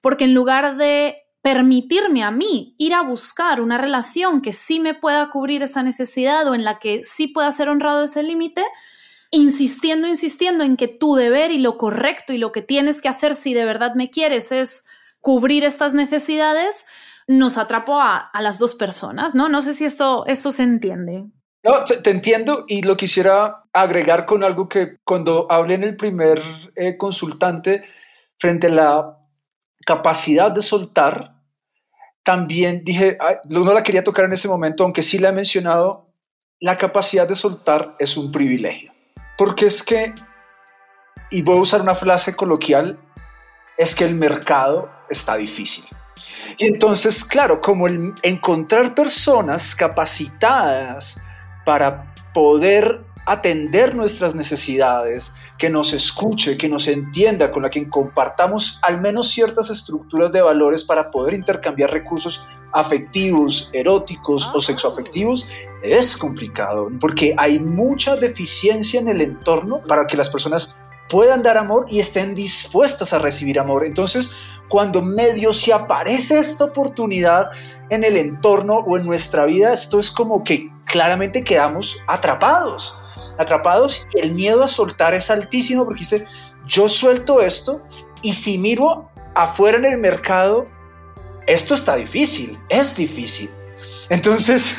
porque 0.02 0.26
en 0.26 0.34
lugar 0.34 0.78
de 0.78 1.28
permitirme 1.42 2.24
a 2.24 2.32
mí 2.32 2.76
ir 2.78 2.94
a 2.94 3.04
buscar 3.04 3.62
una 3.62 3.78
relación 3.78 4.42
que 4.42 4.52
sí 4.52 4.80
me 4.80 4.94
pueda 4.94 5.30
cubrir 5.30 5.64
esa 5.64 5.84
necesidad 5.84 6.48
o 6.48 6.56
en 6.56 6.64
la 6.64 6.80
que 6.80 7.04
sí 7.04 7.28
pueda 7.28 7.52
ser 7.52 7.70
honrado 7.70 8.04
ese 8.04 8.24
límite, 8.24 8.66
insistiendo, 9.32 10.08
insistiendo 10.08 10.64
en 10.64 10.78
que 10.78 10.88
tu 10.88 11.16
deber 11.16 11.52
y 11.52 11.60
lo 11.60 11.78
correcto 11.78 12.34
y 12.34 12.38
lo 12.38 12.52
que 12.52 12.62
tienes 12.62 13.02
que 13.02 13.10
hacer 13.10 13.36
si 13.36 13.54
de 13.54 13.66
verdad 13.66 13.96
me 13.96 14.10
quieres 14.10 14.52
es 14.52 14.86
cubrir 15.22 15.64
estas 15.64 15.94
necesidades, 15.94 16.86
nos 17.28 17.58
atrapó 17.58 18.02
a, 18.02 18.32
las 18.40 18.60
dos 18.60 18.76
personas, 18.76 19.36
¿no? 19.36 19.50
No 19.50 19.62
sé 19.62 19.74
si 19.74 19.86
esto, 19.86 20.26
esto 20.28 20.52
se 20.52 20.64
entiende. 20.64 21.26
No, 21.64 21.84
te 21.84 22.10
entiendo 22.10 22.66
y 22.68 22.84
lo 22.84 22.96
quisiera 22.96 23.64
agregar 23.74 24.26
con 24.26 24.44
algo 24.44 24.70
que 24.70 24.98
cuando 25.04 25.48
hablé 25.52 25.74
en 25.74 25.84
el 25.84 25.98
primer 25.98 26.42
eh, 26.76 26.98
consultante 26.98 27.84
frente 28.40 28.68
a 28.68 28.72
la 28.72 29.18
capacidad 29.86 30.52
de 30.52 30.62
soltar, 30.62 31.34
también 32.24 32.84
dije, 32.84 33.18
no 33.46 33.74
la 33.74 33.84
quería 33.84 34.04
tocar 34.04 34.26
en 34.26 34.34
ese 34.34 34.48
momento, 34.48 34.84
aunque 34.84 35.02
sí 35.02 35.18
la 35.18 35.30
he 35.30 35.32
mencionado, 35.32 36.08
la 36.60 36.78
capacidad 36.78 37.28
de 37.28 37.36
soltar 37.36 37.96
es 38.00 38.18
un 38.18 38.32
privilegio. 38.32 38.94
Porque 39.38 39.68
es 39.68 39.82
que, 39.82 40.14
y 41.32 41.42
voy 41.42 41.58
a 41.58 41.62
usar 41.62 41.82
una 41.82 41.96
frase 41.96 42.36
coloquial, 42.36 43.00
es 43.78 43.96
que 43.96 44.04
el 44.04 44.16
mercado 44.16 44.90
está 45.10 45.38
difícil. 45.38 45.86
Y 46.58 46.66
entonces, 46.66 47.24
claro, 47.24 47.62
como 47.62 47.88
el 47.88 48.14
encontrar 48.24 48.94
personas 48.94 49.76
capacitadas 49.76 51.18
para 51.68 52.14
poder 52.34 53.02
atender 53.26 53.94
nuestras 53.94 54.34
necesidades, 54.34 55.34
que 55.58 55.70
nos 55.70 55.92
escuche, 55.92 56.58
que 56.58 56.70
nos 56.70 56.88
entienda, 56.88 57.52
con 57.52 57.64
la 57.64 57.70
que 57.70 57.90
compartamos 57.90 58.80
al 58.82 59.02
menos 59.02 59.28
ciertas 59.28 59.70
estructuras 59.70 60.32
de 60.32 60.42
valores 60.42 60.82
para 60.86 61.12
poder 61.12 61.34
intercambiar 61.34 61.92
recursos 61.92 62.42
afectivos, 62.72 63.70
eróticos 63.74 64.50
o 64.54 64.62
sexoafectivos, 64.62 65.46
es 65.84 66.16
complicado 66.16 66.90
porque 67.02 67.36
hay 67.38 67.60
mucha 67.60 68.16
deficiencia 68.16 69.02
en 69.02 69.10
el 69.10 69.20
entorno 69.20 69.80
para 69.90 70.08
que 70.08 70.16
las 70.16 70.30
personas 70.30 70.74
puedan 71.10 71.44
dar 71.44 71.58
amor 71.58 71.88
y 71.90 72.00
estén 72.00 72.34
dispuestas 72.34 73.12
a 73.12 73.20
recibir 73.20 73.60
amor. 73.60 73.86
Entonces, 73.86 74.32
cuando 74.70 75.02
medio 75.02 75.52
se 75.52 75.74
aparece 75.74 76.40
esta 76.40 76.64
oportunidad 76.64 77.50
en 77.90 78.06
el 78.06 78.16
entorno 78.16 78.78
o 78.78 78.96
en 78.96 79.06
nuestra 79.06 79.44
vida, 79.44 79.74
esto 79.74 80.00
es 80.00 80.10
como 80.10 80.46
que 80.46 80.77
claramente 80.88 81.44
quedamos 81.44 81.98
atrapados, 82.08 82.98
atrapados 83.38 84.08
y 84.16 84.22
el 84.22 84.32
miedo 84.32 84.64
a 84.64 84.68
soltar 84.68 85.14
es 85.14 85.30
altísimo 85.30 85.86
porque 85.86 86.00
dice, 86.00 86.26
yo 86.66 86.90
suelto 86.90 87.42
esto 87.42 87.82
y 88.22 88.34
si 88.34 88.58
miro 88.58 89.10
afuera 89.36 89.78
en 89.78 89.86
el 89.86 89.98
mercado, 89.98 90.66
esto 91.46 91.76
está 91.76 91.96
difícil, 91.96 92.60
es 92.70 92.96
difícil. 92.96 93.50
Entonces, 94.10 94.76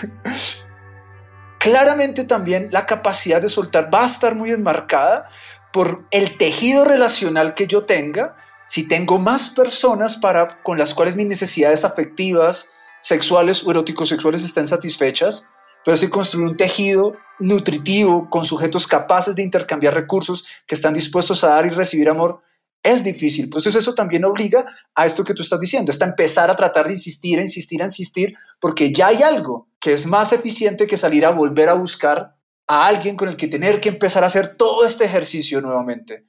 claramente 1.58 2.24
también 2.24 2.68
la 2.72 2.86
capacidad 2.86 3.40
de 3.40 3.48
soltar 3.48 3.92
va 3.92 4.04
a 4.04 4.06
estar 4.06 4.34
muy 4.34 4.50
enmarcada 4.50 5.28
por 5.72 6.04
el 6.10 6.36
tejido 6.38 6.84
relacional 6.84 7.54
que 7.54 7.66
yo 7.66 7.84
tenga, 7.84 8.36
si 8.68 8.86
tengo 8.86 9.18
más 9.18 9.50
personas 9.50 10.16
para, 10.16 10.58
con 10.62 10.78
las 10.78 10.94
cuales 10.94 11.16
mis 11.16 11.26
necesidades 11.26 11.84
afectivas, 11.84 12.70
sexuales 13.02 13.64
o 13.64 13.70
eróticos 13.70 14.08
sexuales 14.08 14.44
estén 14.44 14.66
satisfechas, 14.66 15.44
pero 15.84 15.96
si 15.96 16.08
construir 16.08 16.46
un 16.46 16.56
tejido 16.56 17.12
nutritivo 17.38 18.28
con 18.28 18.44
sujetos 18.44 18.86
capaces 18.86 19.34
de 19.34 19.42
intercambiar 19.42 19.94
recursos, 19.94 20.46
que 20.66 20.74
están 20.74 20.94
dispuestos 20.94 21.44
a 21.44 21.48
dar 21.48 21.66
y 21.66 21.70
recibir 21.70 22.08
amor, 22.08 22.42
es 22.82 23.04
difícil. 23.04 23.44
Entonces 23.44 23.74
eso 23.74 23.94
también 23.94 24.24
obliga 24.24 24.66
a 24.94 25.06
esto 25.06 25.24
que 25.24 25.34
tú 25.34 25.42
estás 25.42 25.60
diciendo, 25.60 25.92
a 25.98 26.04
empezar 26.04 26.50
a 26.50 26.56
tratar 26.56 26.86
de 26.86 26.92
insistir, 26.92 27.38
a 27.38 27.42
insistir, 27.42 27.82
a 27.82 27.86
insistir, 27.86 28.34
porque 28.60 28.92
ya 28.92 29.08
hay 29.08 29.22
algo 29.22 29.68
que 29.80 29.92
es 29.92 30.06
más 30.06 30.32
eficiente 30.32 30.86
que 30.86 30.96
salir 30.96 31.24
a 31.24 31.30
volver 31.30 31.68
a 31.68 31.74
buscar 31.74 32.36
a 32.66 32.86
alguien 32.86 33.16
con 33.16 33.28
el 33.28 33.36
que 33.36 33.48
tener 33.48 33.80
que 33.80 33.88
empezar 33.88 34.24
a 34.24 34.28
hacer 34.28 34.56
todo 34.56 34.84
este 34.84 35.04
ejercicio 35.04 35.60
nuevamente. 35.60 36.26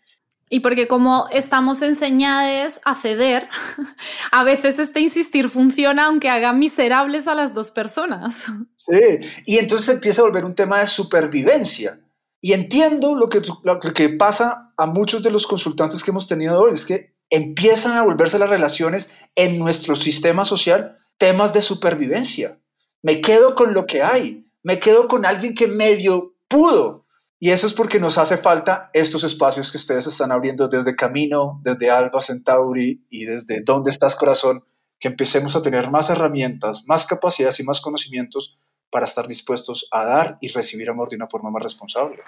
Y 0.50 0.62
porque 0.62 0.88
como 0.88 1.28
estamos 1.32 1.82
enseñados 1.82 2.82
a 2.84 2.96
ceder, 2.96 3.48
a 4.32 4.44
veces 4.44 4.80
este 4.80 5.00
insistir 5.00 5.48
funciona 5.48 6.06
aunque 6.06 6.30
haga 6.30 6.54
miserables 6.54 7.28
a 7.28 7.36
las 7.36 7.54
dos 7.54 7.72
personas. 7.72 8.48
Sí, 8.92 9.20
y 9.46 9.60
entonces 9.60 9.88
empieza 9.88 10.22
a 10.22 10.26
volver 10.26 10.46
un 10.46 10.56
tema 10.56 10.80
de 10.80 10.88
supervivencia. 10.88 12.00
Y 12.42 12.54
entiendo 12.54 13.14
lo 13.14 13.28
que, 13.28 13.40
lo 13.64 13.80
que 13.80 14.10
pasa 14.10 14.74
a 14.78 14.88
muchos 14.88 15.22
de 15.22 15.30
los 15.30 15.46
consultantes 15.46 16.04
que 16.04 16.10
hemos 16.10 16.26
tenido 16.26 16.60
hoy, 16.60 16.72
es 16.74 16.86
que 16.86 17.14
empiezan 17.30 17.98
a 17.98 18.02
volverse 18.02 18.40
las 18.40 18.50
relaciones 18.50 19.12
en 19.36 19.60
nuestro 19.60 19.96
sistema 19.96 20.44
social 20.44 20.98
temas 21.18 21.54
de 21.54 21.62
supervivencia. 21.62 22.58
Me 23.04 23.22
quedo 23.22 23.54
con 23.54 23.74
lo 23.74 23.86
que 23.86 24.02
hay, 24.02 24.48
me 24.64 24.80
quedo 24.80 25.08
con 25.08 25.26
alguien 25.26 25.54
que 25.54 25.68
medio 25.68 26.34
pudo. 26.48 26.99
Y 27.42 27.52
eso 27.52 27.68
es 27.68 27.74
porque 27.74 28.02
nos 28.02 28.18
hace 28.18 28.38
falta 28.38 28.90
estos 28.92 29.24
espacios 29.24 29.72
que 29.72 29.78
ustedes 29.78 30.06
están 30.08 30.32
abriendo 30.32 30.68
desde 30.68 30.96
Camino, 30.96 31.62
desde 31.64 31.90
Alba 31.90 32.20
Centauri 32.20 33.06
y 33.10 33.24
desde 33.24 33.62
Dónde 33.62 33.92
estás 33.92 34.18
corazón, 34.18 34.66
que 35.00 35.08
empecemos 35.08 35.56
a 35.56 35.62
tener 35.62 35.90
más 35.90 36.10
herramientas, 36.10 36.84
más 36.86 37.06
capacidades 37.06 37.62
y 37.62 37.64
más 37.64 37.80
conocimientos 37.80 38.58
para 38.92 39.06
estar 39.06 39.26
dispuestos 39.26 39.88
a 39.92 40.04
dar 40.04 40.38
y 40.42 40.50
recibir 40.50 40.90
amor 40.90 41.10
de 41.10 41.16
una 41.16 41.28
forma 41.28 41.50
más 41.50 41.64
responsable. 41.64 42.22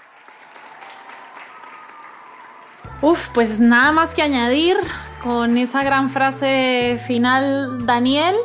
Uf, 3.01 3.29
pues 3.33 3.59
nada 3.59 3.91
más 3.91 4.15
que 4.15 4.21
añadir 4.21 4.77
con 5.21 5.57
esa 5.57 5.83
gran 5.83 6.09
frase 6.09 6.99
final, 7.05 7.85
Daniel. 7.85 8.35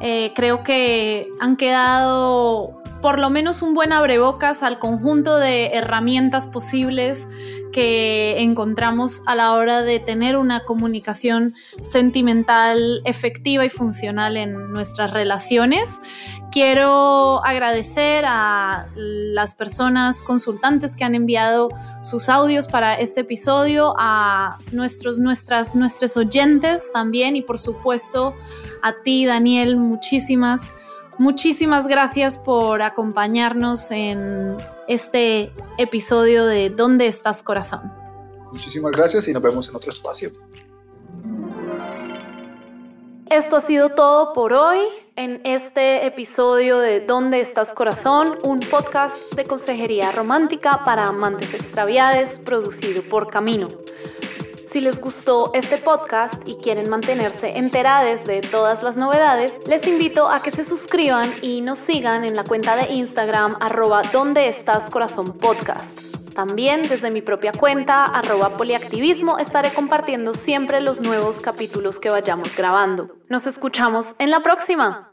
Eh, 0.00 0.32
creo 0.34 0.62
que 0.64 1.28
han 1.40 1.56
quedado 1.56 2.79
por 3.00 3.18
lo 3.18 3.30
menos 3.30 3.62
un 3.62 3.74
buen 3.74 3.92
abrebocas 3.92 4.62
al 4.62 4.78
conjunto 4.78 5.36
de 5.38 5.68
herramientas 5.68 6.48
posibles 6.48 7.26
que 7.72 8.42
encontramos 8.42 9.22
a 9.26 9.34
la 9.34 9.52
hora 9.52 9.82
de 9.82 10.00
tener 10.00 10.36
una 10.36 10.64
comunicación 10.64 11.54
sentimental 11.82 13.00
efectiva 13.04 13.64
y 13.64 13.68
funcional 13.68 14.36
en 14.36 14.72
nuestras 14.72 15.12
relaciones. 15.12 16.00
Quiero 16.50 17.44
agradecer 17.44 18.24
a 18.26 18.88
las 18.96 19.54
personas 19.54 20.20
consultantes 20.22 20.96
que 20.96 21.04
han 21.04 21.14
enviado 21.14 21.68
sus 22.02 22.28
audios 22.28 22.66
para 22.66 22.94
este 22.94 23.20
episodio, 23.20 23.94
a 23.98 24.58
nuestros, 24.72 25.20
nuestras, 25.20 25.76
nuestros 25.76 26.16
oyentes 26.16 26.90
también 26.92 27.36
y 27.36 27.42
por 27.42 27.58
supuesto 27.58 28.34
a 28.82 28.94
ti, 29.02 29.26
Daniel, 29.26 29.76
muchísimas 29.76 30.72
Muchísimas 31.20 31.86
gracias 31.86 32.38
por 32.38 32.80
acompañarnos 32.80 33.90
en 33.90 34.56
este 34.88 35.52
episodio 35.76 36.46
de 36.46 36.70
¿Dónde 36.70 37.08
estás 37.08 37.42
corazón? 37.42 37.92
Muchísimas 38.50 38.92
gracias 38.92 39.28
y 39.28 39.34
nos 39.34 39.42
vemos 39.42 39.68
en 39.68 39.76
otro 39.76 39.90
espacio. 39.90 40.32
Esto 43.28 43.56
ha 43.56 43.60
sido 43.60 43.90
todo 43.90 44.32
por 44.32 44.54
hoy 44.54 44.78
en 45.16 45.42
este 45.44 46.06
episodio 46.06 46.78
de 46.78 47.00
¿Dónde 47.00 47.40
estás 47.40 47.74
corazón? 47.74 48.38
Un 48.42 48.60
podcast 48.60 49.14
de 49.34 49.44
consejería 49.44 50.12
romántica 50.12 50.86
para 50.86 51.06
amantes 51.06 51.52
extraviados 51.52 52.40
producido 52.40 53.02
por 53.10 53.26
Camino. 53.26 53.68
Si 54.70 54.80
les 54.80 55.00
gustó 55.00 55.50
este 55.52 55.78
podcast 55.78 56.40
y 56.46 56.54
quieren 56.54 56.88
mantenerse 56.88 57.58
enterados 57.58 58.24
de 58.24 58.40
todas 58.40 58.84
las 58.84 58.96
novedades, 58.96 59.58
les 59.66 59.84
invito 59.84 60.30
a 60.30 60.42
que 60.42 60.52
se 60.52 60.62
suscriban 60.62 61.34
y 61.42 61.60
nos 61.60 61.80
sigan 61.80 62.24
en 62.24 62.36
la 62.36 62.44
cuenta 62.44 62.76
de 62.76 62.92
Instagram 62.92 63.56
arroba 63.58 64.04
donde 64.12 64.46
estás 64.46 64.88
corazón 64.88 65.32
podcast. 65.38 65.98
También 66.36 66.88
desde 66.88 67.10
mi 67.10 67.20
propia 67.20 67.50
cuenta, 67.50 68.04
arroba 68.04 68.56
poliactivismo, 68.56 69.38
estaré 69.38 69.74
compartiendo 69.74 70.34
siempre 70.34 70.80
los 70.80 71.00
nuevos 71.00 71.40
capítulos 71.40 71.98
que 71.98 72.10
vayamos 72.10 72.54
grabando. 72.54 73.10
Nos 73.28 73.48
escuchamos 73.48 74.14
en 74.20 74.30
la 74.30 74.40
próxima. 74.44 75.09